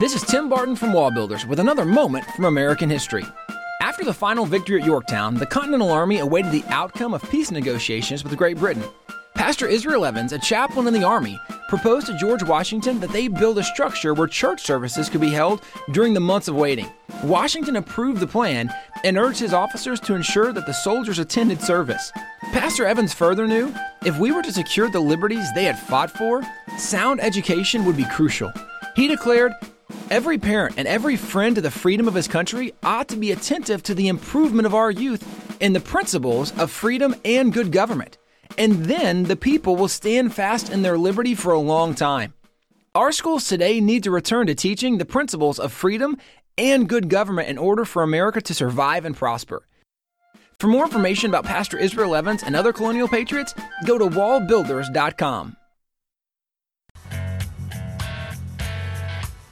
This 0.00 0.14
is 0.14 0.22
Tim 0.22 0.48
Barton 0.48 0.76
from 0.76 0.92
Wall 0.92 1.10
Builders 1.10 1.44
with 1.44 1.58
another 1.58 1.84
moment 1.84 2.24
from 2.36 2.44
American 2.44 2.88
history. 2.88 3.24
After 3.80 3.98
After 3.98 4.06
the 4.06 4.14
final 4.14 4.46
victory 4.46 4.80
at 4.80 4.86
Yorktown, 4.86 5.34
the 5.34 5.44
Continental 5.44 5.90
Army 5.90 6.18
awaited 6.18 6.52
the 6.52 6.62
outcome 6.68 7.14
of 7.14 7.30
peace 7.30 7.50
negotiations 7.50 8.22
with 8.22 8.36
Great 8.36 8.56
Britain. 8.56 8.84
Pastor 9.34 9.66
Israel 9.66 10.04
Evans, 10.04 10.32
a 10.32 10.38
chaplain 10.38 10.86
in 10.86 10.94
the 10.94 11.02
Army, 11.02 11.36
proposed 11.68 12.06
to 12.06 12.16
George 12.16 12.44
Washington 12.44 13.00
that 13.00 13.10
they 13.10 13.26
build 13.26 13.58
a 13.58 13.64
structure 13.64 14.14
where 14.14 14.28
church 14.28 14.62
services 14.62 15.10
could 15.10 15.20
be 15.20 15.30
held 15.30 15.62
during 15.90 16.14
the 16.14 16.20
months 16.20 16.46
of 16.46 16.54
waiting. 16.54 16.88
Washington 17.24 17.74
approved 17.74 18.20
the 18.20 18.26
plan 18.28 18.72
and 19.02 19.18
urged 19.18 19.40
his 19.40 19.52
officers 19.52 19.98
to 19.98 20.14
ensure 20.14 20.52
that 20.52 20.66
the 20.66 20.72
soldiers 20.72 21.18
attended 21.18 21.60
service. 21.60 22.12
Pastor 22.52 22.86
Evans 22.86 23.12
further 23.12 23.48
knew 23.48 23.74
if 24.04 24.16
we 24.20 24.30
were 24.30 24.42
to 24.42 24.52
secure 24.52 24.88
the 24.88 25.00
liberties 25.00 25.52
they 25.56 25.64
had 25.64 25.76
fought 25.76 26.12
for, 26.12 26.44
sound 26.78 27.20
education 27.20 27.84
would 27.84 27.96
be 27.96 28.06
crucial. 28.12 28.52
He 28.94 29.08
declared, 29.08 29.54
Every 30.10 30.38
parent 30.38 30.76
and 30.78 30.88
every 30.88 31.16
friend 31.16 31.54
to 31.56 31.60
the 31.60 31.70
freedom 31.70 32.08
of 32.08 32.14
his 32.14 32.28
country 32.28 32.72
ought 32.82 33.08
to 33.08 33.16
be 33.16 33.30
attentive 33.30 33.82
to 33.82 33.94
the 33.94 34.08
improvement 34.08 34.64
of 34.64 34.74
our 34.74 34.90
youth 34.90 35.22
in 35.60 35.74
the 35.74 35.80
principles 35.80 36.50
of 36.58 36.70
freedom 36.70 37.14
and 37.26 37.52
good 37.52 37.72
government. 37.72 38.16
And 38.56 38.86
then 38.86 39.24
the 39.24 39.36
people 39.36 39.76
will 39.76 39.86
stand 39.86 40.34
fast 40.34 40.70
in 40.70 40.80
their 40.80 40.96
liberty 40.96 41.34
for 41.34 41.52
a 41.52 41.58
long 41.58 41.94
time. 41.94 42.32
Our 42.94 43.12
schools 43.12 43.46
today 43.46 43.82
need 43.82 44.02
to 44.04 44.10
return 44.10 44.46
to 44.46 44.54
teaching 44.54 44.96
the 44.96 45.04
principles 45.04 45.58
of 45.58 45.74
freedom 45.74 46.16
and 46.56 46.88
good 46.88 47.10
government 47.10 47.48
in 47.48 47.58
order 47.58 47.84
for 47.84 48.02
America 48.02 48.40
to 48.40 48.54
survive 48.54 49.04
and 49.04 49.14
prosper. 49.14 49.68
For 50.58 50.68
more 50.68 50.86
information 50.86 51.28
about 51.28 51.44
Pastor 51.44 51.76
Israel 51.76 52.14
Evans 52.14 52.42
and 52.42 52.56
other 52.56 52.72
colonial 52.72 53.08
patriots, 53.08 53.52
go 53.84 53.98
to 53.98 54.06
wallbuilders.com. 54.06 55.57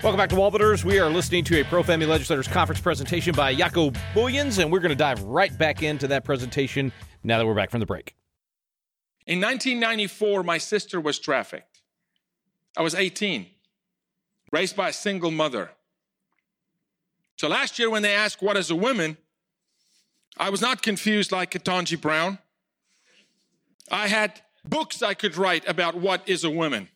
Welcome 0.06 0.18
back 0.18 0.28
to 0.28 0.36
Wallbuilders. 0.36 0.84
We 0.84 1.00
are 1.00 1.10
listening 1.10 1.42
to 1.46 1.60
a 1.60 1.64
Pro 1.64 1.82
Family 1.82 2.06
Legislators 2.06 2.46
Conference 2.46 2.80
presentation 2.80 3.34
by 3.34 3.52
Jaco 3.52 3.92
Booyens, 4.14 4.62
and 4.62 4.70
we're 4.70 4.78
going 4.78 4.90
to 4.90 4.94
dive 4.94 5.20
right 5.25 5.58
back 5.58 5.82
into 5.82 6.06
that 6.06 6.22
presentation 6.22 6.92
now 7.25 7.38
that 7.38 7.44
we're 7.44 7.56
back 7.56 7.72
from 7.72 7.80
the 7.80 7.86
break. 7.86 8.14
In 9.26 9.40
1994, 9.40 10.44
my 10.44 10.58
sister 10.58 11.00
was 11.00 11.18
trafficked. 11.18 11.80
I 12.76 12.82
was 12.82 12.94
18, 12.94 13.48
raised 14.52 14.76
by 14.76 14.90
a 14.90 14.92
single 14.92 15.32
mother. 15.32 15.72
So 17.36 17.48
last 17.48 17.76
year, 17.76 17.90
when 17.90 18.02
they 18.02 18.14
asked, 18.14 18.40
What 18.40 18.56
is 18.56 18.70
a 18.70 18.76
woman? 18.76 19.16
I 20.36 20.50
was 20.50 20.60
not 20.60 20.82
confused 20.82 21.32
like 21.32 21.50
Ketanji 21.50 22.00
Brown. 22.00 22.38
I 23.90 24.06
had 24.06 24.40
books 24.64 25.02
I 25.02 25.14
could 25.14 25.36
write 25.36 25.68
about 25.68 25.96
what 25.96 26.28
is 26.28 26.44
a 26.44 26.50
woman. 26.50 26.90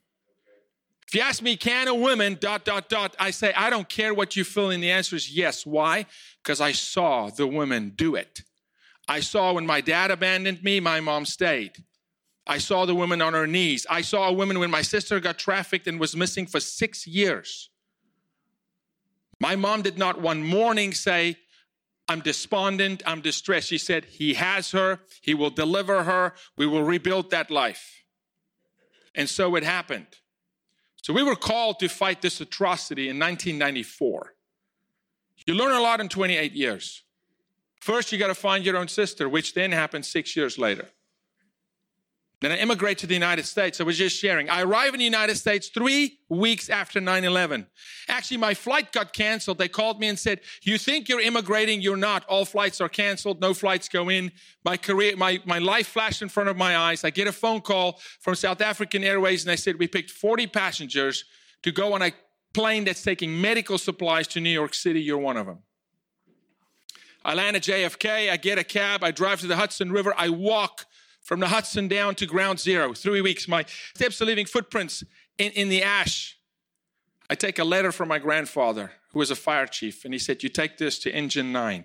If 1.11 1.17
you 1.17 1.23
ask 1.23 1.43
me, 1.43 1.57
can 1.57 1.89
a 1.89 1.95
woman, 1.95 2.39
dot, 2.41 2.65
dot, 2.65 2.89
dot, 2.89 3.17
I 3.19 3.33
say, 3.33 3.53
I 3.55 3.69
don't 3.69 3.89
care 3.89 4.15
what 4.15 4.37
you 4.37 4.45
fill 4.45 4.71
in. 4.71 4.81
The 4.81 4.93
answer 4.93 5.17
is 5.17 5.29
yes. 5.29 5.67
Why? 5.67 6.07
Because 6.41 6.61
I 6.61 6.71
saw 6.71 7.31
the 7.31 7.49
women 7.49 7.95
do 7.97 8.15
it. 8.15 8.45
I 9.09 9.19
saw 9.19 9.55
when 9.55 9.67
my 9.67 9.81
dad 9.81 10.13
abandoned 10.13 10.63
me, 10.63 10.79
my 10.79 11.01
mom 11.01 11.27
stayed. 11.27 11.73
I 12.47 12.59
saw 12.59 12.87
the 12.87 12.95
woman 12.95 13.21
on 13.21 13.33
her 13.33 13.49
knees. 13.49 13.89
I 13.91 14.03
saw 14.03 14.29
a 14.29 14.33
woman 14.33 14.61
when 14.61 14.71
my 14.71 14.83
sister 14.83 15.19
got 15.19 15.37
trafficked 15.37 15.89
and 15.89 15.99
was 15.99 16.15
missing 16.15 16.47
for 16.47 16.61
six 16.61 17.09
years. 17.09 17.71
My 19.41 19.57
mom 19.57 19.83
did 19.83 19.99
not 19.99 20.21
one 20.21 20.47
morning 20.47 20.95
say, 20.95 21.39
I'm 22.09 22.21
despondent, 22.21 23.03
I'm 23.05 23.21
distressed. 23.21 23.67
She 23.67 23.79
said, 23.79 24.05
He 24.05 24.35
has 24.35 24.71
her, 24.71 25.01
He 25.23 25.35
will 25.35 25.51
deliver 25.51 26.05
her, 26.05 26.35
we 26.57 26.67
will 26.67 26.85
rebuild 26.85 27.33
that 27.33 27.51
life. 27.51 28.05
And 29.13 29.29
so 29.29 29.57
it 29.57 29.65
happened. 29.65 30.07
So 31.03 31.13
we 31.13 31.23
were 31.23 31.37
called 31.37 31.79
to 31.81 31.89
fight 31.89 32.21
this 32.23 32.41
atrocity 32.41 33.09
in 33.09 33.19
1994. 33.19 34.35
You 35.47 35.55
learn 35.55 35.73
a 35.73 35.81
lot 35.81 36.01
in 36.01 36.09
28 36.09 36.53
years. 36.53 37.05
First, 37.81 38.13
you 38.13 38.19
got 38.19 38.27
to 38.27 38.35
find 38.35 38.65
your 38.65 38.77
own 38.77 38.89
sister, 38.89 39.29
which 39.29 39.55
then 39.55 39.73
happened 39.73 40.05
six 40.05 40.37
years 40.37 40.59
later. 40.59 40.91
Then 42.41 42.53
I 42.53 42.57
immigrate 42.57 42.97
to 42.99 43.07
the 43.07 43.13
United 43.13 43.45
States. 43.45 43.83
I 43.83 43.85
was 43.85 43.99
just 43.99 44.17
sharing. 44.17 44.49
I 44.49 44.63
arrive 44.63 44.95
in 44.95 44.99
the 44.99 45.05
United 45.05 45.37
States 45.37 45.69
three 45.69 46.21
weeks 46.31 46.71
after 46.71 46.99
9 46.99 47.25
11. 47.25 47.67
Actually, 48.09 48.39
my 48.39 48.55
flight 48.55 48.93
got 48.93 49.13
canceled. 49.13 49.59
They 49.59 49.69
called 49.69 50.01
me 50.01 50.09
and 50.09 50.19
said, 50.19 50.41
You 50.63 50.79
think 50.79 51.09
you're 51.09 51.21
immigrating? 51.21 51.83
You're 51.83 51.99
not. 51.99 52.25
All 52.25 52.47
flights 52.47 52.81
are 52.81 52.89
canceled. 52.89 53.43
No 53.43 53.53
flights 53.53 53.91
go 53.91 54.09
in. 54.09 54.33
My 54.65 54.79
career, 54.79 55.17
my, 55.17 55.41
my 55.45 55.59
life 55.59 55.89
flashed 55.89 56.23
in 56.23 56.31
front 56.31 56.49
of 56.49 56.57
my 56.57 56.79
eyes. 56.79 57.05
I 57.05 57.11
get 57.11 57.29
a 57.29 57.33
phone 57.33 57.61
call 57.61 58.01
from 58.21 58.35
South 58.35 58.63
African 58.63 59.05
Airways 59.05 59.45
and 59.45 59.51
they 59.51 59.57
said, 59.57 59.79
We 59.79 59.87
picked 59.87 60.11
40 60.11 60.47
passengers 60.47 61.25
to 61.63 61.73
go 61.73 61.93
on 61.93 62.01
a 62.01 62.13
plane 62.55 62.85
that's 62.85 63.03
taking 63.03 63.39
medical 63.39 63.77
supplies 63.77 64.27
to 64.29 64.41
New 64.41 64.51
York 64.51 64.73
City. 64.73 65.03
You're 65.03 65.19
one 65.19 65.37
of 65.37 65.45
them. 65.45 65.59
I 67.23 67.35
land 67.35 67.57
at 67.57 67.63
JFK. 67.63 68.31
I 68.31 68.39
get 68.39 68.59
a 68.59 68.65
cab. 68.65 69.05
I 69.05 69.11
drive 69.11 69.41
to 69.41 69.47
the 69.47 69.57
Hudson 69.57 69.93
River. 69.93 70.15
I 70.17 70.31
walk 70.31 70.87
from 71.23 71.41
the 71.41 71.49
Hudson 71.49 71.89
down 71.89 72.15
to 72.17 72.27
ground 72.27 72.61
zero, 72.61 72.93
three 72.93 73.21
weeks. 73.21 73.47
My 73.47 73.65
steps 73.95 74.21
are 74.21 74.25
leaving 74.25 74.47
footprints 74.47 75.05
in, 75.39 75.53
in 75.53 75.69
the 75.69 75.83
ash. 75.83 76.37
I 77.29 77.35
take 77.35 77.59
a 77.59 77.65
letter 77.65 77.93
from 77.93 78.09
my 78.09 78.19
grandfather, 78.19 78.93
who 79.13 79.19
was 79.21 79.31
a 79.31 79.37
fire 79.37 79.67
chief, 79.67 80.05
and 80.05 80.13
he 80.13 80.19
said, 80.19 80.43
You 80.43 80.49
take 80.49 80.79
this 80.79 80.99
to 81.01 81.15
Engine 81.15 81.53
9. 81.53 81.85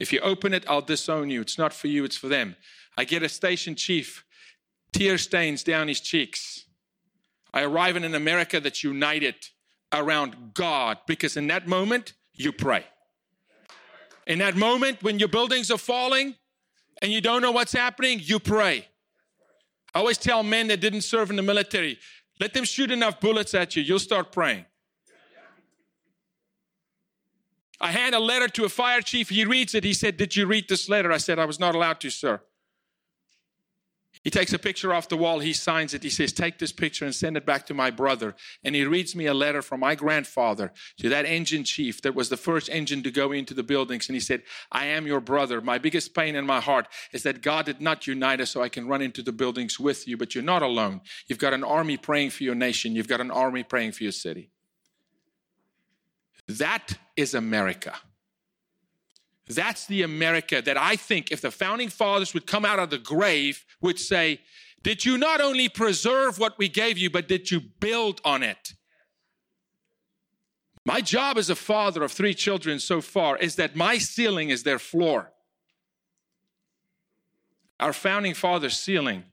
If 0.00 0.12
you 0.12 0.20
open 0.20 0.54
it, 0.54 0.64
I'll 0.68 0.80
disown 0.80 1.28
you. 1.28 1.40
It's 1.40 1.58
not 1.58 1.72
for 1.72 1.88
you, 1.88 2.04
it's 2.04 2.16
for 2.16 2.28
them. 2.28 2.56
I 2.96 3.04
get 3.04 3.22
a 3.22 3.28
station 3.28 3.74
chief, 3.74 4.24
tear 4.92 5.18
stains 5.18 5.62
down 5.62 5.88
his 5.88 6.00
cheeks. 6.00 6.64
I 7.52 7.62
arrive 7.62 7.96
in 7.96 8.04
an 8.04 8.14
America 8.14 8.60
that's 8.60 8.84
united 8.84 9.34
around 9.92 10.54
God 10.54 10.98
because 11.06 11.36
in 11.36 11.46
that 11.48 11.66
moment, 11.66 12.14
you 12.34 12.52
pray. 12.52 12.84
In 14.26 14.38
that 14.38 14.56
moment, 14.56 15.02
when 15.02 15.18
your 15.18 15.28
buildings 15.28 15.70
are 15.70 15.78
falling, 15.78 16.36
and 17.00 17.12
you 17.12 17.20
don't 17.20 17.42
know 17.42 17.52
what's 17.52 17.72
happening, 17.72 18.20
you 18.22 18.38
pray. 18.38 18.88
I 19.94 20.00
always 20.00 20.18
tell 20.18 20.42
men 20.42 20.68
that 20.68 20.80
didn't 20.80 21.02
serve 21.02 21.30
in 21.30 21.36
the 21.36 21.42
military, 21.42 21.98
let 22.40 22.54
them 22.54 22.64
shoot 22.64 22.90
enough 22.90 23.20
bullets 23.20 23.54
at 23.54 23.76
you, 23.76 23.82
you'll 23.82 23.98
start 23.98 24.32
praying. 24.32 24.64
I 27.80 27.92
hand 27.92 28.14
a 28.14 28.18
letter 28.18 28.48
to 28.48 28.64
a 28.64 28.68
fire 28.68 29.00
chief. 29.00 29.28
He 29.28 29.44
reads 29.44 29.74
it. 29.74 29.84
He 29.84 29.94
said, 29.94 30.16
Did 30.16 30.34
you 30.34 30.46
read 30.46 30.68
this 30.68 30.88
letter? 30.88 31.12
I 31.12 31.18
said, 31.18 31.38
I 31.38 31.44
was 31.44 31.60
not 31.60 31.74
allowed 31.74 32.00
to, 32.00 32.10
sir. 32.10 32.40
He 34.28 34.30
takes 34.30 34.52
a 34.52 34.58
picture 34.58 34.92
off 34.92 35.08
the 35.08 35.16
wall, 35.16 35.38
he 35.38 35.54
signs 35.54 35.94
it. 35.94 36.02
He 36.02 36.10
says, 36.10 36.34
Take 36.34 36.58
this 36.58 36.70
picture 36.70 37.06
and 37.06 37.14
send 37.14 37.38
it 37.38 37.46
back 37.46 37.64
to 37.64 37.72
my 37.72 37.90
brother. 37.90 38.36
And 38.62 38.74
he 38.74 38.84
reads 38.84 39.16
me 39.16 39.24
a 39.24 39.32
letter 39.32 39.62
from 39.62 39.80
my 39.80 39.94
grandfather 39.94 40.70
to 40.98 41.08
that 41.08 41.24
engine 41.24 41.64
chief 41.64 42.02
that 42.02 42.14
was 42.14 42.28
the 42.28 42.36
first 42.36 42.68
engine 42.68 43.02
to 43.04 43.10
go 43.10 43.32
into 43.32 43.54
the 43.54 43.62
buildings. 43.62 44.06
And 44.06 44.14
he 44.14 44.20
said, 44.20 44.42
I 44.70 44.84
am 44.84 45.06
your 45.06 45.22
brother. 45.22 45.62
My 45.62 45.78
biggest 45.78 46.14
pain 46.14 46.36
in 46.36 46.44
my 46.44 46.60
heart 46.60 46.88
is 47.10 47.22
that 47.22 47.40
God 47.40 47.64
did 47.64 47.80
not 47.80 48.06
unite 48.06 48.42
us 48.42 48.50
so 48.50 48.60
I 48.60 48.68
can 48.68 48.86
run 48.86 49.00
into 49.00 49.22
the 49.22 49.32
buildings 49.32 49.80
with 49.80 50.06
you, 50.06 50.18
but 50.18 50.34
you're 50.34 50.44
not 50.44 50.60
alone. 50.60 51.00
You've 51.26 51.38
got 51.38 51.54
an 51.54 51.64
army 51.64 51.96
praying 51.96 52.28
for 52.28 52.44
your 52.44 52.54
nation, 52.54 52.94
you've 52.94 53.08
got 53.08 53.22
an 53.22 53.30
army 53.30 53.62
praying 53.62 53.92
for 53.92 54.02
your 54.02 54.12
city. 54.12 54.50
That 56.46 56.98
is 57.16 57.32
America. 57.32 57.94
That's 59.48 59.86
the 59.86 60.02
America 60.02 60.60
that 60.62 60.76
I 60.76 60.96
think 60.96 61.32
if 61.32 61.40
the 61.40 61.50
founding 61.50 61.88
fathers 61.88 62.34
would 62.34 62.46
come 62.46 62.64
out 62.64 62.78
of 62.78 62.90
the 62.90 62.98
grave, 62.98 63.64
would 63.80 63.98
say, 63.98 64.40
Did 64.82 65.04
you 65.04 65.16
not 65.16 65.40
only 65.40 65.68
preserve 65.68 66.38
what 66.38 66.58
we 66.58 66.68
gave 66.68 66.98
you, 66.98 67.10
but 67.10 67.28
did 67.28 67.50
you 67.50 67.60
build 67.60 68.20
on 68.24 68.42
it? 68.42 68.74
My 70.84 71.00
job 71.00 71.38
as 71.38 71.50
a 71.50 71.54
father 71.54 72.02
of 72.02 72.12
three 72.12 72.34
children 72.34 72.78
so 72.78 73.00
far 73.00 73.36
is 73.36 73.56
that 73.56 73.76
my 73.76 73.98
ceiling 73.98 74.50
is 74.50 74.62
their 74.62 74.78
floor. 74.78 75.32
Our 77.80 77.92
founding 77.92 78.34
fathers' 78.34 78.76
ceiling 78.76 79.24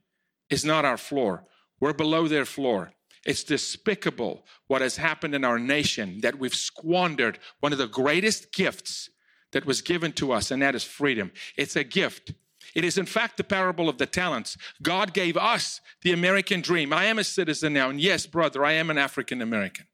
is 0.49 0.63
not 0.63 0.85
our 0.85 0.97
floor, 0.97 1.45
we're 1.79 1.93
below 1.93 2.27
their 2.27 2.45
floor. 2.45 2.91
It's 3.25 3.43
despicable 3.43 4.45
what 4.67 4.81
has 4.81 4.97
happened 4.97 5.33
in 5.33 5.43
our 5.43 5.57
nation 5.57 6.19
that 6.21 6.37
we've 6.37 6.53
squandered 6.53 7.39
one 7.59 7.71
of 7.71 7.79
the 7.79 7.87
greatest 7.87 8.53
gifts 8.53 9.09
that 9.55 9.65
was 9.65 9.81
given 9.81 10.11
to 10.11 10.33
us, 10.33 10.51
and 10.51 10.61
that 10.61 10.75
is 10.75 10.83
freedom. 10.83 11.31
It's 11.55 11.77
a 11.77 11.85
gift. 11.85 12.33
It 12.75 12.83
is, 12.83 12.97
in 12.97 13.05
fact, 13.05 13.37
the 13.37 13.43
parable 13.45 13.87
of 13.87 13.97
the 13.97 14.05
talents. 14.05 14.57
God 14.81 15.13
gave 15.13 15.37
us 15.37 15.79
the 16.01 16.11
American 16.11 16.59
dream. 16.59 16.91
I 16.91 17.05
am 17.05 17.19
a 17.19 17.23
citizen 17.23 17.71
now, 17.71 17.89
and 17.89 18.01
yes, 18.01 18.25
brother, 18.25 18.65
I 18.65 18.73
am 18.73 18.89
an 18.89 18.97
African 18.97 19.41
American. 19.41 19.85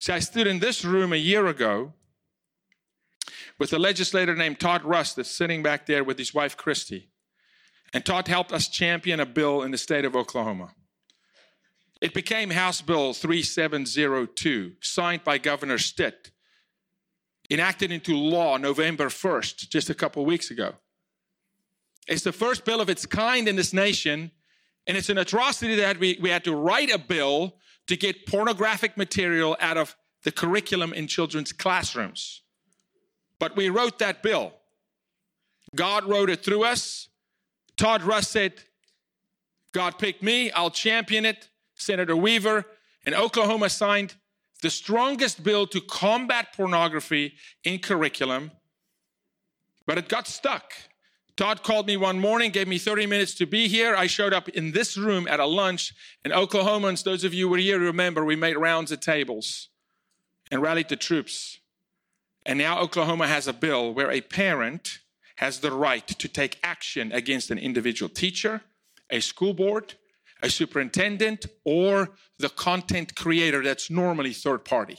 See, 0.00 0.12
I 0.12 0.18
stood 0.18 0.48
in 0.48 0.58
this 0.58 0.84
room 0.84 1.12
a 1.12 1.16
year 1.16 1.46
ago 1.46 1.92
with 3.56 3.72
a 3.72 3.78
legislator 3.78 4.34
named 4.34 4.58
Todd 4.58 4.82
Russ 4.82 5.14
that's 5.14 5.30
sitting 5.30 5.62
back 5.62 5.86
there 5.86 6.02
with 6.02 6.18
his 6.18 6.34
wife, 6.34 6.56
Christy. 6.56 7.10
And 7.94 8.04
Todd 8.04 8.26
helped 8.26 8.52
us 8.52 8.66
champion 8.66 9.20
a 9.20 9.26
bill 9.26 9.62
in 9.62 9.70
the 9.70 9.78
state 9.78 10.04
of 10.04 10.16
Oklahoma. 10.16 10.72
It 12.00 12.14
became 12.14 12.50
House 12.50 12.80
Bill 12.80 13.12
3702, 13.12 14.72
signed 14.80 15.22
by 15.22 15.36
Governor 15.36 15.76
Stitt, 15.76 16.30
enacted 17.50 17.92
into 17.92 18.16
law 18.16 18.56
November 18.56 19.06
1st, 19.06 19.68
just 19.68 19.90
a 19.90 19.94
couple 19.94 20.24
weeks 20.24 20.50
ago. 20.50 20.72
It's 22.08 22.22
the 22.22 22.32
first 22.32 22.64
bill 22.64 22.80
of 22.80 22.88
its 22.88 23.04
kind 23.04 23.46
in 23.46 23.56
this 23.56 23.74
nation, 23.74 24.30
and 24.86 24.96
it's 24.96 25.10
an 25.10 25.18
atrocity 25.18 25.74
that 25.76 25.98
we, 25.98 26.18
we 26.22 26.30
had 26.30 26.44
to 26.44 26.56
write 26.56 26.90
a 26.90 26.98
bill 26.98 27.56
to 27.86 27.96
get 27.96 28.26
pornographic 28.26 28.96
material 28.96 29.56
out 29.60 29.76
of 29.76 29.94
the 30.24 30.32
curriculum 30.32 30.94
in 30.94 31.06
children's 31.06 31.52
classrooms. 31.52 32.42
But 33.38 33.56
we 33.56 33.68
wrote 33.68 33.98
that 33.98 34.22
bill. 34.22 34.54
God 35.74 36.04
wrote 36.04 36.30
it 36.30 36.42
through 36.42 36.64
us. 36.64 37.08
Todd 37.76 38.02
Russ 38.02 38.28
said, 38.28 38.54
God 39.72 39.98
picked 39.98 40.22
me, 40.22 40.50
I'll 40.50 40.70
champion 40.70 41.26
it. 41.26 41.49
Senator 41.80 42.16
Weaver 42.16 42.66
in 43.06 43.14
Oklahoma 43.14 43.70
signed 43.70 44.14
the 44.62 44.70
strongest 44.70 45.42
bill 45.42 45.66
to 45.68 45.80
combat 45.80 46.48
pornography 46.54 47.34
in 47.64 47.78
curriculum, 47.78 48.50
but 49.86 49.98
it 49.98 50.08
got 50.08 50.26
stuck. 50.26 50.72
Todd 51.36 51.62
called 51.62 51.86
me 51.86 51.96
one 51.96 52.18
morning, 52.18 52.50
gave 52.50 52.68
me 52.68 52.76
30 52.76 53.06
minutes 53.06 53.34
to 53.36 53.46
be 53.46 53.66
here. 53.66 53.96
I 53.96 54.06
showed 54.06 54.34
up 54.34 54.50
in 54.50 54.72
this 54.72 54.98
room 54.98 55.26
at 55.26 55.40
a 55.40 55.46
lunch, 55.46 55.94
and 56.22 56.34
Oklahomans, 56.34 57.02
those 57.02 57.24
of 57.24 57.32
you 57.32 57.46
who 57.46 57.52
were 57.52 57.56
here, 57.56 57.78
remember 57.78 58.24
we 58.24 58.36
made 58.36 58.58
rounds 58.58 58.92
at 58.92 59.00
tables 59.00 59.68
and 60.50 60.60
rallied 60.60 60.90
the 60.90 60.96
troops. 60.96 61.58
And 62.44 62.58
now 62.58 62.80
Oklahoma 62.80 63.26
has 63.26 63.48
a 63.48 63.54
bill 63.54 63.94
where 63.94 64.10
a 64.10 64.20
parent 64.20 64.98
has 65.36 65.60
the 65.60 65.72
right 65.72 66.06
to 66.06 66.28
take 66.28 66.58
action 66.62 67.10
against 67.12 67.50
an 67.50 67.58
individual 67.58 68.10
teacher, 68.10 68.60
a 69.08 69.20
school 69.20 69.54
board, 69.54 69.94
a 70.42 70.50
superintendent, 70.50 71.46
or 71.64 72.10
the 72.38 72.48
content 72.48 73.14
creator 73.14 73.62
that's 73.62 73.90
normally 73.90 74.32
third 74.32 74.64
party. 74.64 74.98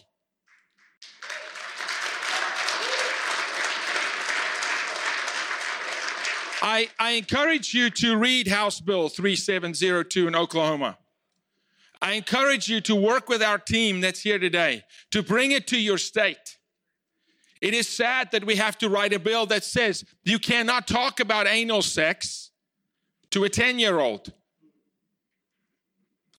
I, 6.63 6.89
I, 6.99 7.11
encourage 7.13 7.73
you 7.73 7.89
to 7.89 8.17
read 8.17 8.47
House 8.47 8.79
Bill 8.79 9.09
3702 9.09 10.27
in 10.27 10.35
Oklahoma. 10.35 10.99
I 12.01 12.13
encourage 12.13 12.67
you 12.67 12.81
to 12.81 12.95
work 12.95 13.29
with 13.29 13.41
our 13.41 13.57
team 13.57 14.01
that's 14.01 14.21
here 14.21 14.37
today 14.37 14.83
to 15.09 15.23
bring 15.23 15.51
it 15.51 15.65
to 15.67 15.79
your 15.79 15.97
state. 15.97 16.57
It 17.61 17.75
is 17.75 17.87
sad 17.87 18.31
that 18.31 18.45
we 18.45 18.55
have 18.55 18.77
to 18.79 18.89
write 18.89 19.13
a 19.13 19.19
bill 19.19 19.45
that 19.47 19.63
says 19.63 20.03
you 20.23 20.39
cannot 20.39 20.87
talk 20.87 21.19
about 21.19 21.47
anal 21.47 21.83
sex 21.83 22.51
to 23.29 23.43
a 23.43 23.49
10 23.49 23.79
year 23.79 23.99
old. 23.99 24.33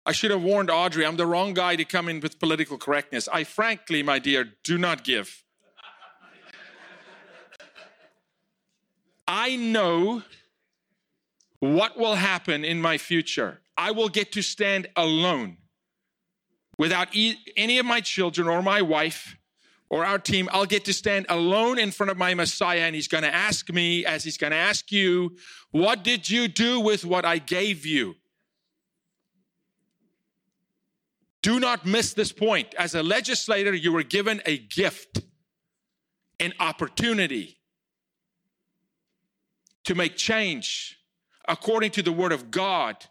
I 0.05 0.13
should 0.13 0.33
have 0.33 0.43
warned 0.43 0.71
Audrey, 0.71 1.07
I'm 1.07 1.17
the 1.17 1.27
wrong 1.27 1.55
guy 1.55 1.77
to 1.77 1.85
come 1.85 2.09
in 2.09 2.21
with 2.21 2.41
political 2.41 2.77
correctness. 2.77 3.29
I 3.33 3.45
frankly, 3.45 4.03
my 4.03 4.19
dear, 4.19 4.53
do 4.65 4.77
not 4.77 5.05
give. 5.05 5.45
I 9.29 9.55
know 9.57 10.23
what 11.61 11.97
will 11.97 12.17
happen 12.17 12.65
in 12.65 12.83
my 12.83 12.99
future. 12.99 13.61
I 13.77 13.93
will 13.93 14.09
get 14.09 14.33
to 14.33 14.43
stand 14.43 14.89
alone 14.97 15.59
without 16.77 17.15
e- 17.15 17.39
any 17.57 17.79
of 17.79 17.87
my 17.87 18.01
children 18.01 18.49
or 18.49 18.61
my 18.63 18.83
wife 18.83 19.37
or 19.89 20.05
our 20.05 20.19
team. 20.19 20.49
I'll 20.53 20.67
get 20.67 20.85
to 20.87 20.93
stand 20.93 21.27
alone 21.29 21.79
in 21.79 21.93
front 21.93 22.11
of 22.11 22.19
my 22.19 22.35
Messiah, 22.35 22.81
and 22.81 22.95
he's 22.95 23.09
going 23.09 23.23
to 23.23 23.33
ask 23.33 23.73
me, 23.73 24.05
as 24.05 24.25
he's 24.25 24.37
going 24.37 24.51
to 24.51 24.57
ask 24.57 24.91
you, 24.91 25.37
What 25.71 26.03
did 26.03 26.29
you 26.29 26.49
do 26.49 26.81
with 26.81 27.05
what 27.05 27.25
I 27.25 27.39
gave 27.39 27.87
you? 27.87 28.17
Do 31.43 31.59
not 31.59 31.85
miss 31.85 32.15
this 32.15 32.33
point. 32.33 32.75
As 32.79 32.95
a 32.95 33.03
legislator, 33.03 33.75
you 33.75 33.93
were 33.93 34.05
given 34.05 34.41
a 34.47 34.59
gift, 34.59 35.21
an 36.39 36.53
opportunity 36.61 37.59
to 39.85 39.95
make 39.95 40.17
change 40.17 40.99
according 41.49 41.91
to 41.91 42.03
the 42.03 42.13
word 42.13 42.33
of 42.33 42.51
God. 42.51 43.05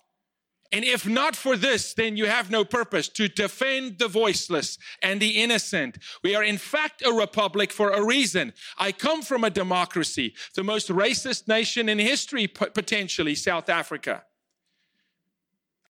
And 0.73 0.85
if 0.85 1.05
not 1.05 1.35
for 1.35 1.57
this, 1.57 1.93
then 1.93 2.15
you 2.15 2.27
have 2.27 2.49
no 2.49 2.63
purpose 2.63 3.09
to 3.09 3.27
defend 3.27 3.99
the 3.99 4.07
voiceless 4.07 4.77
and 5.03 5.19
the 5.19 5.41
innocent. 5.41 5.97
We 6.23 6.33
are 6.33 6.43
in 6.43 6.57
fact 6.57 7.03
a 7.05 7.11
republic 7.11 7.73
for 7.73 7.89
a 7.89 8.05
reason. 8.05 8.53
I 8.77 8.93
come 8.93 9.21
from 9.21 9.43
a 9.43 9.49
democracy, 9.49 10.33
the 10.55 10.63
most 10.63 10.87
racist 10.87 11.49
nation 11.49 11.89
in 11.89 11.99
history, 11.99 12.47
potentially 12.47 13.35
South 13.35 13.67
Africa. 13.67 14.23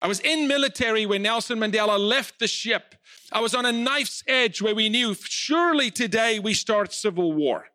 I 0.02 0.08
was 0.08 0.20
in 0.22 0.48
military 0.48 1.06
when 1.06 1.24
Nelson 1.24 1.60
Mandela 1.60 2.00
left 2.00 2.40
the 2.40 2.48
ship. 2.48 2.96
I 3.32 3.42
was 3.42 3.54
on 3.54 3.66
a 3.66 3.72
knife's 3.72 4.24
edge 4.28 4.62
where 4.62 4.76
we 4.76 4.90
knew 4.90 5.14
surely 5.14 5.92
today 5.92 6.40
we 6.40 6.54
start 6.54 6.94
civil 6.94 7.34
war. 7.34 7.66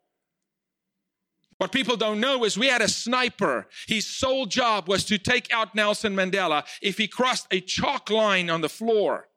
What 1.59 1.71
people 1.71 1.97
don't 1.97 2.21
know 2.21 2.45
is 2.45 2.59
we 2.59 2.67
had 2.67 2.83
a 2.83 2.89
sniper. 2.89 3.69
His 3.87 4.07
sole 4.07 4.47
job 4.47 4.89
was 4.89 5.05
to 5.05 5.19
take 5.19 5.53
out 5.53 5.75
Nelson 5.75 6.17
Mandela 6.17 6.65
if 6.83 6.99
he 6.99 7.07
crossed 7.07 7.47
a 7.51 7.61
chalk 7.61 8.11
line 8.11 8.51
on 8.51 8.61
the 8.61 8.69
floor. 8.69 9.29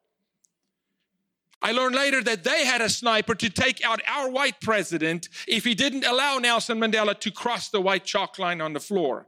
I 1.62 1.72
learned 1.72 1.96
later 1.96 2.24
that 2.24 2.44
they 2.44 2.66
had 2.66 2.82
a 2.82 2.90
sniper 2.90 3.36
to 3.36 3.50
take 3.50 3.84
out 3.84 4.02
our 4.08 4.30
white 4.30 4.62
president 4.62 5.28
if 5.48 5.64
he 5.64 5.74
didn't 5.74 6.06
allow 6.06 6.38
Nelson 6.38 6.80
Mandela 6.80 7.20
to 7.20 7.32
cross 7.32 7.70
the 7.70 7.82
white 7.82 8.06
chalk 8.06 8.40
line 8.40 8.62
on 8.62 8.74
the 8.74 8.80
floor. 8.80 9.28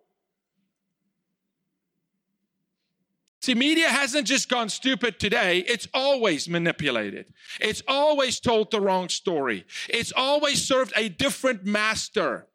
See, 3.41 3.56
media 3.56 3.88
hasn't 3.88 4.28
just 4.28 4.49
gone 4.49 4.67
stupid 4.67 5.17
today, 5.17 5.60
it's 5.60 5.88
always 5.93 6.49
manipulated. 6.49 7.28
It's 7.62 7.82
always 7.88 8.39
told 8.39 8.69
the 8.69 8.82
wrong 8.82 9.08
story. 9.08 9.65
It's 9.88 10.12
always 10.13 10.65
served 10.65 10.91
a 10.95 11.08
different 11.08 11.65
master. 11.65 12.47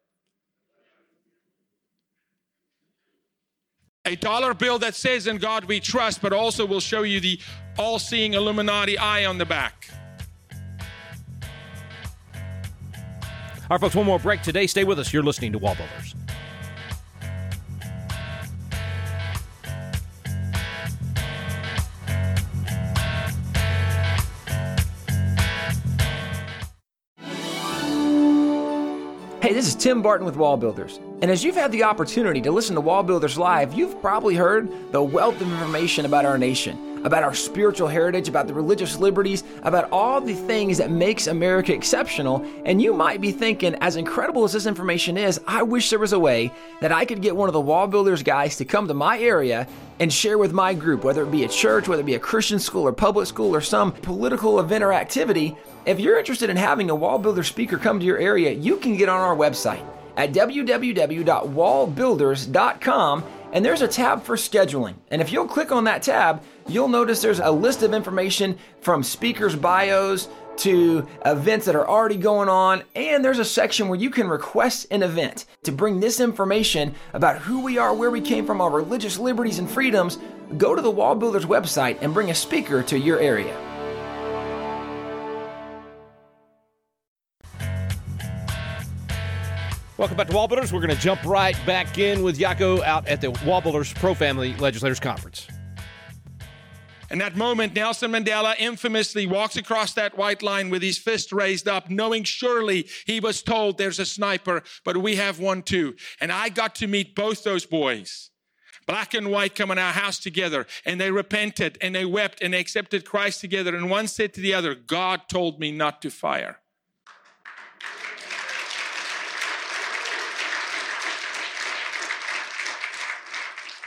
A 4.05 4.15
dollar 4.15 4.53
bill 4.53 4.77
that 4.79 4.93
says, 4.93 5.25
In 5.25 5.37
God 5.37 5.65
we 5.65 5.79
trust, 5.79 6.21
but 6.21 6.31
also 6.31 6.67
will 6.67 6.79
show 6.79 7.01
you 7.01 7.19
the 7.19 7.39
all 7.79 7.97
seeing 7.97 8.33
Illuminati 8.33 8.99
eye 8.99 9.25
on 9.25 9.39
the 9.39 9.45
back. 9.45 9.89
All 13.67 13.69
right, 13.71 13.81
folks, 13.81 13.95
one 13.95 14.05
more 14.05 14.19
break 14.19 14.43
today. 14.43 14.67
Stay 14.67 14.83
with 14.83 14.99
us. 14.99 15.11
You're 15.11 15.23
listening 15.23 15.51
to 15.53 15.57
Wall 15.57 15.75
Hey, 29.45 29.53
this 29.53 29.67
is 29.67 29.75
Tim 29.75 30.01
Barton 30.01 30.25
with 30.25 30.37
Wall 30.37 30.57
Builders. 30.57 30.99
And 31.21 31.29
as 31.29 31.43
you've 31.43 31.53
had 31.53 31.71
the 31.71 31.83
opportunity 31.83 32.41
to 32.41 32.51
listen 32.51 32.73
to 32.73 32.81
Wall 32.81 33.03
Builders 33.03 33.37
Live, 33.37 33.75
you've 33.75 34.01
probably 34.01 34.33
heard 34.33 34.67
the 34.91 35.03
wealth 35.03 35.39
of 35.39 35.43
information 35.43 36.07
about 36.07 36.25
our 36.25 36.35
nation, 36.39 36.94
about 37.05 37.23
our 37.23 37.35
spiritual 37.35 37.87
heritage, 37.87 38.27
about 38.27 38.47
the 38.47 38.53
religious 38.53 38.97
liberties, 38.97 39.43
about 39.61 39.87
all 39.91 40.19
the 40.19 40.33
things 40.33 40.79
that 40.79 40.89
makes 40.89 41.27
America 41.27 41.71
exceptional. 41.71 42.43
And 42.65 42.81
you 42.81 42.93
might 42.93 43.21
be 43.21 43.31
thinking, 43.31 43.75
as 43.75 43.95
incredible 43.95 44.43
as 44.43 44.53
this 44.53 44.65
information 44.65 45.15
is, 45.15 45.39
I 45.47 45.61
wish 45.61 45.91
there 45.91 45.99
was 45.99 46.13
a 46.13 46.19
way 46.19 46.51
that 46.81 46.91
I 46.91 47.05
could 47.05 47.21
get 47.21 47.35
one 47.35 47.47
of 47.47 47.53
the 47.53 47.61
Wall 47.61 47.85
Builders 47.85 48.23
guys 48.23 48.55
to 48.57 48.65
come 48.65 48.87
to 48.87 48.95
my 48.95 49.19
area 49.19 49.67
and 49.99 50.11
share 50.11 50.39
with 50.39 50.51
my 50.51 50.73
group, 50.73 51.03
whether 51.03 51.21
it 51.23 51.31
be 51.31 51.43
a 51.43 51.47
church, 51.47 51.87
whether 51.87 52.01
it 52.01 52.07
be 52.07 52.15
a 52.15 52.19
Christian 52.19 52.57
school 52.59 52.87
or 52.87 52.91
public 52.91 53.27
school 53.27 53.55
or 53.55 53.61
some 53.61 53.91
political 53.91 54.59
event 54.59 54.83
or 54.83 54.91
activity. 54.91 55.55
If 55.85 55.99
you're 55.99 56.17
interested 56.17 56.49
in 56.49 56.57
having 56.57 56.89
a 56.89 56.95
wall 56.95 57.19
builder 57.19 57.43
speaker 57.43 57.77
come 57.77 57.99
to 57.99 58.05
your 58.05 58.17
area, 58.17 58.49
you 58.51 58.77
can 58.77 58.97
get 58.97 59.09
on 59.09 59.21
our 59.21 59.35
website 59.35 59.85
at 60.17 60.33
www.wallbuilders.com 60.33 63.23
and 63.55 63.63
there's 63.63 63.81
a 63.81 63.87
tab 63.87 64.21
for 64.21 64.35
scheduling. 64.35 64.95
And 65.09 65.21
if 65.21 65.31
you'll 65.31 65.47
click 65.47 65.71
on 65.71 65.85
that 65.85 66.03
tab, 66.03 66.43
you'll 66.67 66.89
notice 66.89 67.21
there's 67.21 67.39
a 67.39 67.49
list 67.49 67.83
of 67.83 67.93
information 67.93 68.57
from 68.81 69.01
speakers' 69.01 69.55
bios 69.55 70.27
to 70.57 71.07
events 71.25 71.65
that 71.65 71.75
are 71.75 71.87
already 71.87 72.17
going 72.17 72.49
on, 72.49 72.83
and 72.95 73.23
there's 73.23 73.39
a 73.39 73.45
section 73.45 73.87
where 73.87 73.99
you 73.99 74.09
can 74.09 74.27
request 74.27 74.87
an 74.91 75.03
event 75.03 75.45
to 75.63 75.71
bring 75.71 76.01
this 76.01 76.19
information 76.19 76.93
about 77.13 77.39
who 77.39 77.61
we 77.61 77.77
are, 77.77 77.93
where 77.93 78.11
we 78.11 78.21
came 78.21 78.45
from, 78.45 78.59
our 78.59 78.69
religious 78.69 79.17
liberties 79.17 79.57
and 79.57 79.69
freedoms. 79.69 80.17
Go 80.57 80.75
to 80.75 80.81
the 80.81 80.91
Wall 80.91 81.15
Builders 81.15 81.45
website 81.45 81.97
and 82.01 82.13
bring 82.13 82.31
a 82.31 82.35
speaker 82.35 82.83
to 82.83 82.99
your 82.99 83.19
area. 83.19 83.74
Welcome 89.97 90.17
back 90.17 90.27
to 90.27 90.33
Wallbuilders. 90.33 90.73
We're 90.73 90.81
going 90.81 90.93
to 90.93 91.01
jump 91.01 91.23
right 91.23 91.55
back 91.65 91.97
in 91.97 92.21
with 92.21 92.37
Jaco 92.37 92.83
out 92.83 93.07
at 93.07 93.21
the 93.21 93.27
Wallbuilders 93.27 93.95
Pro 93.95 94.13
Family 94.13 94.53
Legislators 94.55 94.99
Conference. 94.99 95.47
In 97.09 97.19
that 97.19 97.37
moment, 97.37 97.75
Nelson 97.75 98.11
Mandela 98.11 98.55
infamously 98.59 99.25
walks 99.25 99.55
across 99.55 99.93
that 99.93 100.17
white 100.17 100.43
line 100.43 100.69
with 100.69 100.81
his 100.81 100.97
fist 100.97 101.31
raised 101.31 101.69
up, 101.69 101.89
knowing 101.89 102.25
surely 102.25 102.89
he 103.05 103.21
was 103.21 103.41
told 103.41 103.77
there's 103.77 103.97
a 103.97 104.05
sniper, 104.05 104.63
but 104.83 104.97
we 104.97 105.15
have 105.15 105.39
one 105.39 105.61
too. 105.61 105.95
And 106.19 106.29
I 106.29 106.49
got 106.49 106.75
to 106.75 106.87
meet 106.87 107.15
both 107.15 107.45
those 107.45 107.65
boys. 107.65 108.31
Black 108.85 109.13
and 109.13 109.31
white 109.31 109.55
come 109.55 109.71
in 109.71 109.79
our 109.79 109.93
house 109.93 110.19
together, 110.19 110.67
and 110.83 110.99
they 110.99 111.09
repented, 111.09 111.77
and 111.79 111.95
they 111.95 112.03
wept, 112.03 112.41
and 112.41 112.53
they 112.53 112.59
accepted 112.59 113.05
Christ 113.05 113.39
together. 113.39 113.73
And 113.73 113.89
one 113.89 114.09
said 114.09 114.33
to 114.33 114.41
the 114.41 114.53
other, 114.55 114.75
God 114.75 115.29
told 115.29 115.61
me 115.61 115.71
not 115.71 116.01
to 116.01 116.11
fire. 116.11 116.59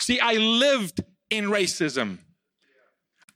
See, 0.08 0.20
I 0.20 0.36
lived 0.36 1.04
in 1.28 1.50
racism. 1.50 2.20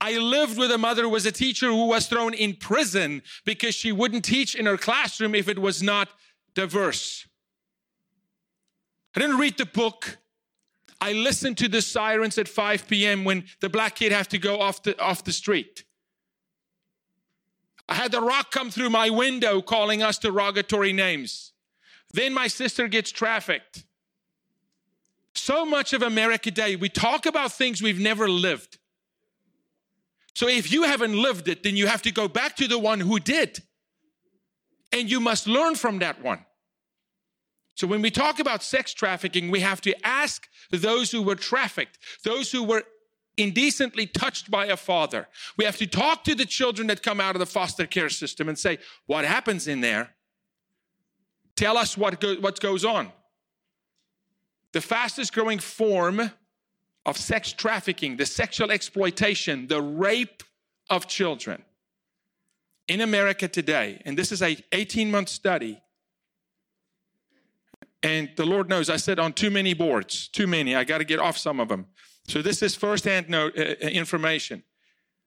I 0.00 0.16
lived 0.16 0.56
with 0.56 0.70
a 0.70 0.78
mother 0.78 1.02
who 1.02 1.10
was 1.10 1.26
a 1.26 1.30
teacher 1.30 1.66
who 1.66 1.86
was 1.86 2.06
thrown 2.06 2.32
in 2.32 2.56
prison 2.56 3.20
because 3.44 3.74
she 3.74 3.92
wouldn't 3.92 4.24
teach 4.24 4.54
in 4.54 4.64
her 4.64 4.78
classroom 4.78 5.34
if 5.34 5.48
it 5.48 5.58
was 5.58 5.82
not 5.82 6.08
diverse. 6.54 7.26
I 9.14 9.20
didn't 9.20 9.36
read 9.36 9.58
the 9.58 9.66
book. 9.66 10.16
I 10.98 11.12
listened 11.12 11.58
to 11.58 11.68
the 11.68 11.82
sirens 11.82 12.38
at 12.38 12.48
5 12.48 12.88
p.m. 12.88 13.24
when 13.24 13.44
the 13.60 13.68
black 13.68 13.96
kid 13.96 14.10
have 14.10 14.28
to 14.28 14.38
go 14.38 14.58
off 14.58 14.82
the, 14.82 14.98
off 14.98 15.24
the 15.24 15.32
street. 15.32 15.84
I 17.86 17.96
had 17.96 18.12
the 18.12 18.22
rock 18.22 18.50
come 18.50 18.70
through 18.70 18.88
my 18.88 19.10
window 19.10 19.60
calling 19.60 20.02
us 20.02 20.16
derogatory 20.16 20.94
names. 20.94 21.52
Then 22.14 22.32
my 22.32 22.46
sister 22.46 22.88
gets 22.88 23.12
trafficked. 23.12 23.84
So 25.34 25.64
much 25.64 25.92
of 25.92 26.02
America 26.02 26.50
today, 26.50 26.76
we 26.76 26.88
talk 26.88 27.26
about 27.26 27.52
things 27.52 27.82
we've 27.82 28.00
never 28.00 28.28
lived. 28.28 28.78
So 30.34 30.48
if 30.48 30.72
you 30.72 30.84
haven't 30.84 31.16
lived 31.16 31.48
it, 31.48 31.62
then 31.62 31.76
you 31.76 31.86
have 31.86 32.02
to 32.02 32.10
go 32.10 32.28
back 32.28 32.56
to 32.56 32.68
the 32.68 32.78
one 32.78 33.00
who 33.00 33.18
did. 33.18 33.62
And 34.92 35.10
you 35.10 35.20
must 35.20 35.46
learn 35.46 35.74
from 35.74 35.98
that 36.00 36.22
one. 36.22 36.44
So 37.74 37.86
when 37.86 38.02
we 38.02 38.10
talk 38.10 38.38
about 38.38 38.62
sex 38.62 38.92
trafficking, 38.92 39.50
we 39.50 39.60
have 39.60 39.80
to 39.82 40.06
ask 40.06 40.46
those 40.70 41.10
who 41.10 41.22
were 41.22 41.34
trafficked, 41.34 41.98
those 42.24 42.52
who 42.52 42.62
were 42.62 42.84
indecently 43.36 44.06
touched 44.06 44.50
by 44.50 44.66
a 44.66 44.76
father. 44.76 45.26
We 45.56 45.64
have 45.64 45.78
to 45.78 45.86
talk 45.86 46.24
to 46.24 46.34
the 46.34 46.44
children 46.44 46.86
that 46.88 47.02
come 47.02 47.20
out 47.20 47.34
of 47.34 47.40
the 47.40 47.46
foster 47.46 47.86
care 47.86 48.10
system 48.10 48.48
and 48.48 48.58
say, 48.58 48.78
what 49.06 49.24
happens 49.24 49.66
in 49.66 49.80
there? 49.80 50.14
Tell 51.56 51.78
us 51.78 51.96
what, 51.96 52.20
go- 52.20 52.36
what 52.36 52.60
goes 52.60 52.84
on. 52.84 53.12
The 54.72 54.80
fastest 54.80 55.32
growing 55.34 55.58
form 55.58 56.30
of 57.04 57.16
sex 57.16 57.52
trafficking, 57.52 58.16
the 58.16 58.26
sexual 58.26 58.70
exploitation, 58.70 59.66
the 59.66 59.82
rape 59.82 60.42
of 60.88 61.06
children 61.06 61.62
in 62.88 63.00
America 63.00 63.48
today, 63.48 64.00
and 64.04 64.16
this 64.16 64.32
is 64.32 64.42
a 64.42 64.56
18 64.72 65.10
month 65.10 65.28
study. 65.28 65.80
And 68.02 68.30
the 68.36 68.44
Lord 68.44 68.68
knows 68.68 68.90
I 68.90 68.96
sit 68.96 69.18
on 69.18 69.32
too 69.32 69.50
many 69.50 69.74
boards, 69.74 70.26
too 70.28 70.48
many. 70.48 70.74
I 70.74 70.82
got 70.82 70.98
to 70.98 71.04
get 71.04 71.20
off 71.20 71.38
some 71.38 71.60
of 71.60 71.68
them. 71.68 71.86
So 72.26 72.42
this 72.42 72.62
is 72.62 72.74
firsthand 72.74 73.28
note, 73.28 73.56
uh, 73.56 73.74
uh, 73.82 73.88
information. 73.88 74.64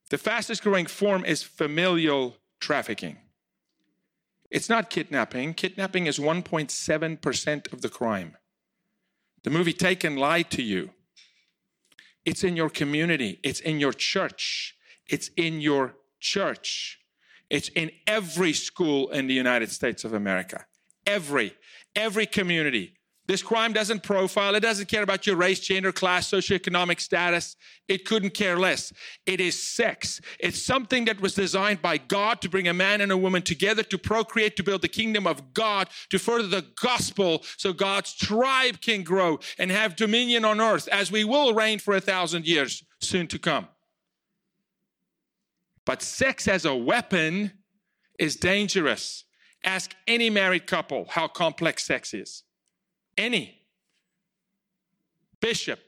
The 0.09 0.17
fastest 0.17 0.61
growing 0.61 0.85
form 0.85 1.23
is 1.25 1.41
familial 1.41 2.37
trafficking. 2.59 3.17
It's 4.51 4.69
not 4.69 4.89
kidnapping. 4.89 5.53
Kidnapping 5.53 6.05
is 6.05 6.19
1.7% 6.19 7.73
of 7.73 7.81
the 7.81 7.89
crime. 7.89 8.37
The 9.45 9.51
movie 9.51 9.73
Taken 9.73 10.15
lied 10.17 10.49
to 10.51 10.63
you. 10.63 10.89
It's 12.25 12.43
in 12.43 12.55
your 12.57 12.71
community, 12.71 13.39
it's 13.43 13.59
in 13.59 13.79
your 13.79 13.93
church, 13.93 14.75
it's 15.07 15.29
in 15.37 15.61
your 15.61 15.95
church. 16.19 16.99
It's 17.47 17.69
in 17.69 17.91
every 18.07 18.53
school 18.53 19.11
in 19.11 19.27
the 19.27 19.35
United 19.35 19.71
States 19.71 20.03
of 20.03 20.13
America. 20.13 20.65
Every, 21.05 21.53
every 21.95 22.25
community. 22.25 22.94
This 23.27 23.41
crime 23.41 23.73
doesn't 23.73 24.03
profile, 24.03 24.53
it 24.53 24.59
doesn't 24.59 24.87
care 24.87 25.01
about 25.01 25.25
your 25.25 25.35
race, 25.35 25.59
gender, 25.59 25.91
class, 25.91 26.29
socioeconomic 26.29 26.99
status. 26.99 27.55
It 27.87 28.05
couldn't 28.05 28.35
care 28.35 28.57
less. 28.57 28.93
It 29.25 29.41
is 29.41 29.61
sex. 29.61 30.21
It's 30.39 30.61
something 30.61 31.05
that 31.05 31.21
was 31.21 31.33
designed 31.33 31.81
by 31.81 31.97
God 31.97 32.39
to 32.41 32.49
bring 32.49 32.67
a 32.67 32.73
man 32.73 33.01
and 33.01 33.11
a 33.11 33.17
woman 33.17 33.41
together 33.41 33.81
to 33.83 33.97
procreate, 33.97 34.55
to 34.57 34.63
build 34.63 34.83
the 34.83 34.87
kingdom 34.87 35.25
of 35.25 35.53
God, 35.55 35.89
to 36.09 36.19
further 36.19 36.47
the 36.47 36.65
gospel 36.79 37.43
so 37.57 37.73
God's 37.73 38.13
tribe 38.13 38.79
can 38.81 39.01
grow 39.01 39.39
and 39.57 39.71
have 39.71 39.95
dominion 39.95 40.45
on 40.45 40.61
earth 40.61 40.87
as 40.89 41.11
we 41.11 41.23
will 41.23 41.53
reign 41.55 41.79
for 41.79 41.95
a 41.95 42.01
thousand 42.01 42.45
years 42.45 42.83
soon 43.01 43.27
to 43.27 43.39
come. 43.39 43.67
But 45.83 46.01
sex 46.01 46.47
as 46.47 46.65
a 46.65 46.75
weapon 46.75 47.51
is 48.19 48.35
dangerous. 48.35 49.23
Ask 49.63 49.95
any 50.07 50.29
married 50.29 50.67
couple 50.67 51.05
how 51.09 51.27
complex 51.27 51.85
sex 51.85 52.13
is. 52.13 52.44
Any. 53.17 53.61
Bishop, 55.41 55.79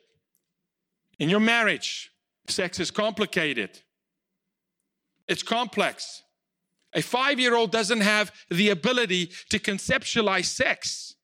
in 1.19 1.29
your 1.29 1.39
marriage, 1.39 2.11
sex 2.47 2.79
is 2.79 2.91
complicated. 2.91 3.79
It's 5.27 5.43
complex. 5.43 6.23
A 6.93 7.01
five 7.01 7.39
year 7.39 7.55
old 7.55 7.71
doesn't 7.71 8.01
have 8.01 8.31
the 8.49 8.69
ability 8.69 9.31
to 9.49 9.59
conceptualize 9.59 10.45
sex. 10.45 11.15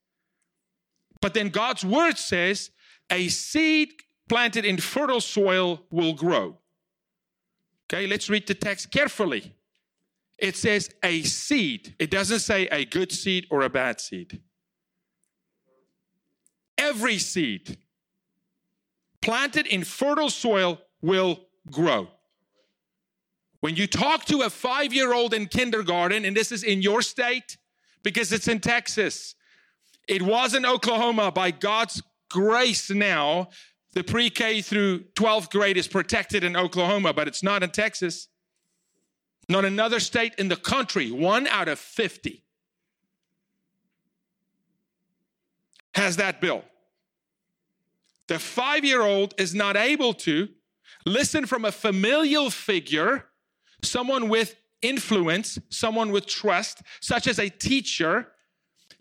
But 1.21 1.33
then 1.33 1.49
God's 1.49 1.85
word 1.85 2.17
says 2.17 2.71
a 3.09 3.27
seed 3.27 3.93
planted 4.27 4.65
in 4.65 4.77
fertile 4.77 5.21
soil 5.21 5.83
will 5.91 6.13
grow. 6.13 6.57
Okay, 7.85 8.07
let's 8.07 8.29
read 8.29 8.47
the 8.47 8.55
text 8.55 8.91
carefully. 8.91 9.55
It 10.39 10.57
says 10.57 10.89
a 11.03 11.21
seed, 11.21 11.95
it 11.99 12.09
doesn't 12.09 12.39
say 12.39 12.67
a 12.67 12.83
good 12.83 13.11
seed 13.11 13.45
or 13.51 13.61
a 13.61 13.69
bad 13.69 14.01
seed 14.01 14.41
every 16.77 17.17
seed 17.17 17.77
planted 19.21 19.67
in 19.67 19.83
fertile 19.83 20.29
soil 20.29 20.79
will 21.01 21.47
grow. 21.71 22.09
When 23.62 23.75
you 23.75 23.88
talk 23.88 24.25
to 24.25 24.41
a 24.41 24.49
five 24.49 24.93
year 24.93 25.13
old 25.13 25.33
in 25.33 25.47
kindergarten, 25.47 26.25
and 26.25 26.36
this 26.36 26.51
is 26.51 26.63
in 26.63 26.81
your 26.81 27.01
state 27.01 27.57
because 28.03 28.33
it's 28.33 28.49
in 28.49 28.59
Texas, 28.59 29.36
it 30.07 30.21
was 30.21 30.53
in 30.53 30.65
Oklahoma 30.65 31.31
by 31.31 31.51
God's 31.51 32.03
grace 32.29 32.89
now. 32.89 33.49
The 33.93 34.03
pre 34.03 34.29
K 34.29 34.62
through 34.62 35.05
12th 35.15 35.51
grade 35.51 35.77
is 35.77 35.88
protected 35.88 36.43
in 36.43 36.57
Oklahoma, 36.57 37.13
but 37.13 37.27
it's 37.27 37.43
not 37.43 37.63
in 37.63 37.69
Texas. 37.69 38.27
Not 39.47 39.65
another 39.65 39.99
state 39.99 40.33
in 40.38 40.49
the 40.49 40.55
country, 40.55 41.12
one 41.12 41.47
out 41.47 41.67
of 41.67 41.79
50 41.79 42.42
has 45.95 46.17
that 46.17 46.41
bill. 46.41 46.63
The 48.27 48.39
five 48.39 48.86
year 48.86 49.01
old 49.01 49.34
is 49.38 49.53
not 49.53 49.75
able 49.75 50.13
to 50.15 50.49
listen 51.06 51.45
from 51.45 51.65
a 51.65 51.71
familial 51.71 52.49
figure, 52.49 53.25
someone 53.82 54.29
with 54.29 54.56
influence, 54.82 55.60
someone 55.69 56.12
with 56.12 56.25
trust, 56.25 56.82
such 57.01 57.27
as 57.27 57.39
a 57.39 57.49
teacher, 57.49 58.29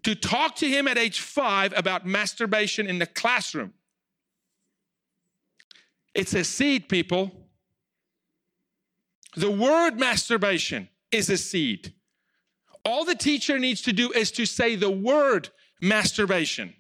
to 0.03 0.15
talk 0.15 0.57
to 0.57 0.69
him 0.69 0.89
at 0.89 0.99
age 0.99 1.21
five 1.21 1.73
about 1.77 2.07
masturbation 2.07 2.89
in 2.89 2.99
the 2.99 3.07
classroom. 3.07 3.73
It's 6.15 6.35
a 6.35 6.45
seed, 6.45 6.89
people. 6.89 7.31
The 9.37 9.51
word 9.51 9.99
masturbation 9.99 10.89
is 11.11 11.31
a 11.31 11.39
seed. 11.39 11.95
All 12.85 13.05
the 13.05 13.15
teacher 13.15 13.59
needs 13.59 13.81
to 13.83 13.93
do 13.93 14.11
is 14.11 14.31
to 14.33 14.45
say 14.45 14.77
the 14.77 14.91
word 14.91 15.51
masturbation. 15.81 16.75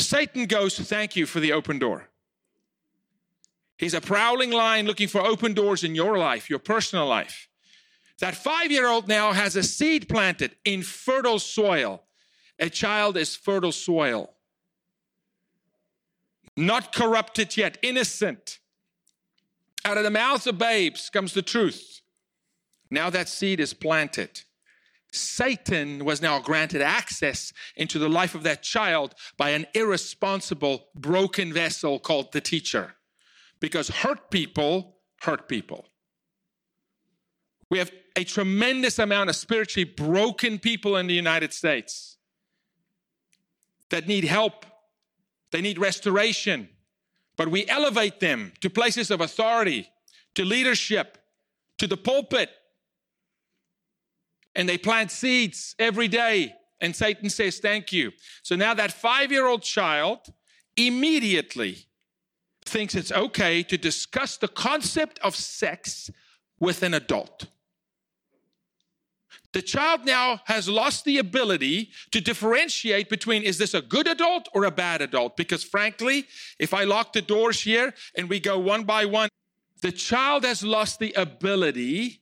Satan 0.00 0.46
goes, 0.46 0.74
to 0.76 0.84
Thank 0.84 1.16
you 1.16 1.26
for 1.26 1.40
the 1.40 1.52
open 1.52 1.78
door. 1.78 2.08
He's 3.76 3.94
a 3.94 4.00
prowling 4.00 4.50
lion 4.50 4.86
looking 4.86 5.08
for 5.08 5.22
open 5.22 5.54
doors 5.54 5.84
in 5.84 5.94
your 5.94 6.18
life, 6.18 6.50
your 6.50 6.58
personal 6.58 7.06
life. 7.06 7.48
That 8.20 8.34
five 8.34 8.70
year 8.70 8.86
old 8.86 9.08
now 9.08 9.32
has 9.32 9.56
a 9.56 9.62
seed 9.62 10.08
planted 10.08 10.54
in 10.64 10.82
fertile 10.82 11.38
soil. 11.38 12.02
A 12.58 12.68
child 12.68 13.16
is 13.16 13.34
fertile 13.34 13.72
soil, 13.72 14.34
not 16.58 16.94
corrupted 16.94 17.56
yet, 17.56 17.78
innocent. 17.80 18.58
Out 19.82 19.96
of 19.96 20.04
the 20.04 20.10
mouths 20.10 20.46
of 20.46 20.58
babes 20.58 21.08
comes 21.08 21.32
the 21.32 21.40
truth. 21.40 22.02
Now 22.90 23.08
that 23.08 23.30
seed 23.30 23.60
is 23.60 23.72
planted. 23.72 24.42
Satan 25.12 26.04
was 26.04 26.22
now 26.22 26.38
granted 26.38 26.82
access 26.82 27.52
into 27.76 27.98
the 27.98 28.08
life 28.08 28.34
of 28.34 28.42
that 28.44 28.62
child 28.62 29.14
by 29.36 29.50
an 29.50 29.66
irresponsible, 29.74 30.86
broken 30.94 31.52
vessel 31.52 31.98
called 31.98 32.32
the 32.32 32.40
teacher. 32.40 32.94
Because 33.58 33.88
hurt 33.88 34.30
people 34.30 34.96
hurt 35.22 35.48
people. 35.48 35.86
We 37.68 37.78
have 37.78 37.92
a 38.16 38.24
tremendous 38.24 38.98
amount 38.98 39.30
of 39.30 39.36
spiritually 39.36 39.84
broken 39.84 40.58
people 40.58 40.96
in 40.96 41.06
the 41.06 41.14
United 41.14 41.52
States 41.52 42.16
that 43.90 44.06
need 44.06 44.24
help, 44.24 44.66
they 45.50 45.60
need 45.60 45.78
restoration, 45.78 46.68
but 47.36 47.48
we 47.48 47.66
elevate 47.68 48.20
them 48.20 48.52
to 48.60 48.70
places 48.70 49.10
of 49.10 49.20
authority, 49.20 49.88
to 50.34 50.44
leadership, 50.44 51.18
to 51.78 51.86
the 51.86 51.96
pulpit 51.96 52.50
and 54.60 54.68
they 54.68 54.76
plant 54.76 55.10
seeds 55.10 55.74
every 55.78 56.06
day. 56.06 56.54
And 56.82 56.94
Satan 56.94 57.30
says, 57.30 57.60
Thank 57.60 57.94
you. 57.94 58.12
So 58.42 58.56
now 58.56 58.74
that 58.74 58.92
five 58.92 59.32
year 59.32 59.46
old 59.46 59.62
child 59.62 60.18
immediately 60.76 61.86
thinks 62.66 62.94
it's 62.94 63.10
okay 63.10 63.62
to 63.62 63.78
discuss 63.78 64.36
the 64.36 64.48
concept 64.48 65.18
of 65.20 65.34
sex 65.34 66.10
with 66.58 66.82
an 66.82 66.92
adult. 66.92 67.46
The 69.54 69.62
child 69.62 70.04
now 70.04 70.42
has 70.44 70.68
lost 70.68 71.06
the 71.06 71.16
ability 71.16 71.92
to 72.10 72.20
differentiate 72.20 73.08
between 73.08 73.42
is 73.42 73.56
this 73.56 73.72
a 73.72 73.80
good 73.80 74.06
adult 74.06 74.50
or 74.52 74.64
a 74.64 74.70
bad 74.70 75.00
adult? 75.00 75.38
Because 75.38 75.64
frankly, 75.64 76.26
if 76.58 76.74
I 76.74 76.84
lock 76.84 77.14
the 77.14 77.22
doors 77.22 77.62
here 77.62 77.94
and 78.14 78.28
we 78.28 78.38
go 78.38 78.58
one 78.58 78.84
by 78.84 79.06
one, 79.06 79.30
the 79.80 79.90
child 79.90 80.44
has 80.44 80.62
lost 80.62 80.98
the 80.98 81.14
ability 81.14 82.20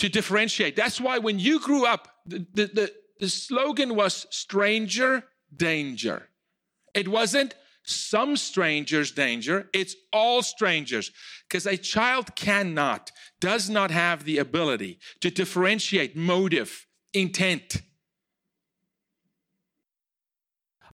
to 0.00 0.08
differentiate. 0.08 0.76
That's 0.76 1.00
why 1.00 1.18
when 1.18 1.38
you 1.38 1.60
grew 1.60 1.84
up, 1.84 2.08
the, 2.26 2.46
the, 2.54 2.66
the, 2.66 2.92
the 3.20 3.28
slogan 3.28 3.94
was 3.94 4.26
stranger 4.30 5.24
danger. 5.54 6.28
It 6.94 7.06
wasn't 7.06 7.54
some 7.82 8.36
strangers 8.36 9.12
danger, 9.12 9.68
it's 9.74 9.94
all 10.12 10.42
strangers. 10.42 11.10
Because 11.46 11.66
a 11.66 11.76
child 11.76 12.34
cannot, 12.34 13.12
does 13.40 13.68
not 13.68 13.90
have 13.90 14.24
the 14.24 14.38
ability 14.38 14.98
to 15.20 15.30
differentiate 15.30 16.16
motive, 16.16 16.86
intent. 17.12 17.82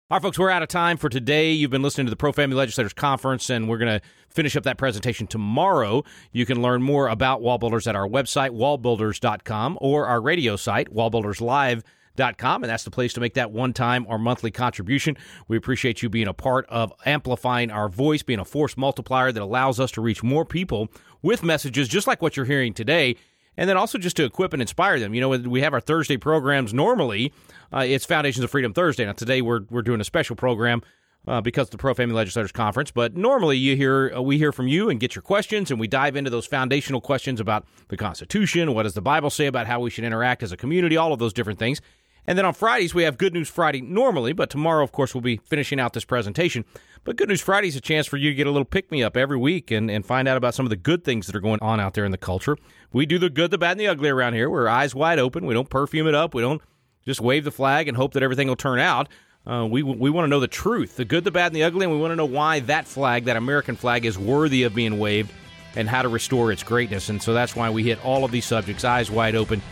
All 0.09 0.15
right, 0.15 0.23
folks, 0.23 0.39
we're 0.39 0.51
out 0.51 0.63
of 0.63 0.69
time 0.69 0.99
for 0.99 1.09
today. 1.09 1.51
You've 1.51 1.73
been 1.73 1.83
listening 1.83 2.07
to 2.07 2.11
the 2.11 2.17
Pro 2.17 2.31
Family 2.31 2.55
Legislators 2.55 2.93
Conference, 2.93 3.51
and 3.51 3.69
we're 3.69 3.79
going 3.79 3.99
to 3.99 4.07
finish 4.29 4.55
up 4.55 4.63
that 4.63 4.79
presentation 4.79 5.27
tomorrow. 5.27 6.05
You 6.31 6.47
can 6.47 6.63
learn 6.63 6.81
more 6.81 7.09
about 7.09 7.41
Wallbuilders 7.41 7.89
at 7.89 7.97
our 7.97 8.07
website, 8.07 8.51
wallbuilders.com, 8.51 9.79
or 9.81 10.07
our 10.07 10.21
radio 10.21 10.55
site, 10.55 10.95
wallbuilderslive.com, 10.95 12.63
and 12.63 12.71
that's 12.71 12.85
the 12.85 12.91
place 12.93 13.15
to 13.15 13.21
make 13.21 13.35
that 13.35 13.51
one 13.51 13.73
time 13.73 14.07
or 14.09 14.17
monthly 14.17 14.53
contribution. 14.53 15.17
We 15.49 15.57
appreciate 15.57 16.03
you 16.03 16.09
being 16.09 16.29
a 16.29 16.33
part 16.33 16.67
of 16.69 16.93
amplifying 17.05 17.73
our 17.73 17.89
voice, 17.89 18.23
being 18.23 18.39
a 18.39 18.45
force 18.45 18.77
multiplier 18.77 19.33
that 19.33 19.43
allows 19.43 19.81
us 19.81 19.91
to 19.91 20.01
reach 20.01 20.23
more 20.23 20.45
people 20.45 20.87
with 21.21 21.43
messages 21.43 21.89
just 21.89 22.07
like 22.07 22.23
what 22.23 22.37
you're 22.37 22.47
hearing 22.47 22.75
today 22.75 23.17
and 23.57 23.69
then 23.69 23.77
also 23.77 23.99
just 23.99 24.17
to 24.17 24.25
equip 24.25 24.53
and 24.53 24.63
inspire 24.63 24.99
them. 25.01 25.15
You 25.15 25.21
know, 25.21 25.29
we 25.29 25.61
have 25.61 25.73
our 25.73 25.81
Thursday 25.81 26.17
programs 26.17 26.75
normally. 26.75 27.33
Uh, 27.73 27.85
it's 27.87 28.05
Foundations 28.05 28.45
of 28.45 28.51
Freedom 28.51 28.73
Thursday. 28.73 29.05
Now 29.05 29.13
today 29.13 29.43
we're 29.43 29.63
we're 29.71 29.83
doing 29.83 30.01
a 30.01 30.05
special 30.05 30.37
program 30.37 30.83
uh, 31.27 31.41
because 31.41 31.69
of 31.69 31.73
the 31.73 31.79
Pro 31.79 31.95
Family 31.95 32.15
Legislators 32.15 32.53
Conference. 32.53 32.91
But 32.91 33.17
normally 33.17 33.57
you 33.57 33.77
hear 33.77 34.13
uh, 34.17 34.23
we 34.23 34.39
hear 34.39 34.53
from 34.53 34.69
you 34.69 34.89
and 34.89 35.01
get 35.01 35.15
your 35.15 35.23
questions, 35.23 35.71
and 35.71 35.81
we 35.81 35.89
dive 35.89 36.17
into 36.17 36.31
those 36.31 36.47
foundational 36.47 37.01
questions 37.01 37.41
about 37.41 37.67
the 37.89 37.97
Constitution. 37.97 38.75
What 38.75 38.85
does 38.85 38.95
the 38.95 39.03
Bible 39.03 39.31
say 39.31 39.47
about 39.47 39.67
how 39.67 39.81
we 39.81 39.91
should 39.91 40.05
interact 40.05 40.43
as 40.43 40.53
a 40.53 40.57
community? 40.57 40.97
All 40.97 41.13
of 41.13 41.19
those 41.19 41.33
different 41.33 41.59
things. 41.59 41.81
And 42.29 42.37
then 42.37 42.45
on 42.45 42.55
Fridays, 42.55 42.93
we 42.93 43.05
have 43.05 43.19
Good 43.19 43.35
News 43.35 43.49
Friday 43.49 43.81
normally, 43.81 44.33
but 44.33 44.51
tomorrow, 44.51 44.83
of 44.83 44.91
course, 44.91 45.15
we'll 45.15 45.21
be 45.21 45.37
finishing 45.37 45.79
out 45.79 45.93
this 45.93 46.05
presentation. 46.05 46.65
But 47.07 47.15
Good 47.15 47.29
News 47.29 47.41
Friday 47.41 47.69
is 47.69 47.77
a 47.77 47.81
chance 47.81 48.09
for 48.09 48.17
you 48.17 48.31
to 48.31 48.35
get 48.35 48.49
a 48.49 48.51
little 48.51 48.65
pick 48.65 48.91
me 48.91 49.01
up 49.01 49.17
every 49.17 49.37
week 49.37 49.71
and, 49.71 49.89
and 49.89 50.05
find 50.05 50.27
out 50.27 50.37
about 50.37 50.55
some 50.55 50.67
of 50.67 50.71
the 50.71 50.77
good 50.77 51.05
things 51.05 51.27
that 51.27 51.37
are 51.37 51.41
going 51.41 51.61
on 51.63 51.79
out 51.79 51.95
there 51.95 52.05
in 52.05 52.11
the 52.11 52.19
culture. 52.19 52.59
We 52.93 53.07
do 53.07 53.17
the 53.17 53.31
good, 53.31 53.53
the 53.53 53.59
bad, 53.59 53.73
and 53.73 53.81
the 53.81 53.87
ugly 53.87 54.09
around 54.09 54.35
here. 54.35 54.51
We're 54.51 54.69
eyes 54.69 54.93
wide 54.93 55.21
open. 55.21 55.47
We 55.47 55.55
don't 55.55 55.71
perfume 55.71 56.09
it 56.09 56.17
up. 56.17 56.35
We 56.35 56.43
don't 56.43 56.61
just 57.05 57.21
wave 57.21 57.45
the 57.45 57.53
flag 57.53 57.87
and 57.87 57.97
hope 57.97 58.13
that 58.15 58.25
everything 58.25 58.49
will 58.49 58.57
turn 58.57 58.81
out. 58.81 59.09
Uh, 59.47 59.65
we 59.71 59.85
we 59.85 60.11
want 60.11 60.25
to 60.25 60.29
know 60.29 60.41
the 60.41 60.49
truth, 60.49 60.97
the 60.97 61.05
good, 61.05 61.23
the 61.23 61.31
bad, 61.31 61.47
and 61.47 61.55
the 61.55 61.63
ugly, 61.63 61.85
and 61.85 61.93
we 61.95 62.01
want 62.01 62.11
to 62.11 62.17
know 62.17 62.25
why 62.25 62.59
that 62.59 62.89
flag, 62.89 63.27
that 63.27 63.37
American 63.37 63.77
flag, 63.77 64.05
is 64.05 64.19
worthy 64.19 64.65
of 64.65 64.75
being 64.75 64.99
waved 64.99 65.33
and 65.77 65.89
how 65.89 66.03
to 66.03 66.09
restore 66.09 66.51
its 66.51 66.65
greatness. 66.65 67.09
And 67.09 67.23
so 67.23 67.33
that's 67.33 67.55
why 67.55 67.71
we 67.71 67.85
hit 67.85 68.05
all 68.05 68.25
of 68.25 68.33
these 68.33 68.47
subjects 68.47 68.85
eyes 68.85 69.13
wide 69.13 69.37
open 69.37 69.63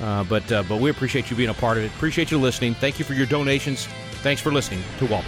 uh, 0.00 0.24
but 0.24 0.50
uh, 0.52 0.62
but 0.68 0.80
we 0.80 0.90
appreciate 0.90 1.30
you 1.30 1.36
being 1.36 1.50
a 1.50 1.54
part 1.54 1.76
of 1.76 1.84
it. 1.84 1.88
Appreciate 1.88 2.30
you 2.30 2.38
listening. 2.38 2.74
Thank 2.74 3.00
you 3.00 3.04
for 3.04 3.14
your 3.14 3.26
donations. 3.26 3.86
Thanks 4.22 4.40
for 4.40 4.52
listening 4.52 4.82
to 4.98 5.06
Wall 5.06 5.24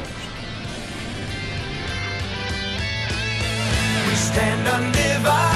Stand 4.37 4.68
undivided. 4.68 5.56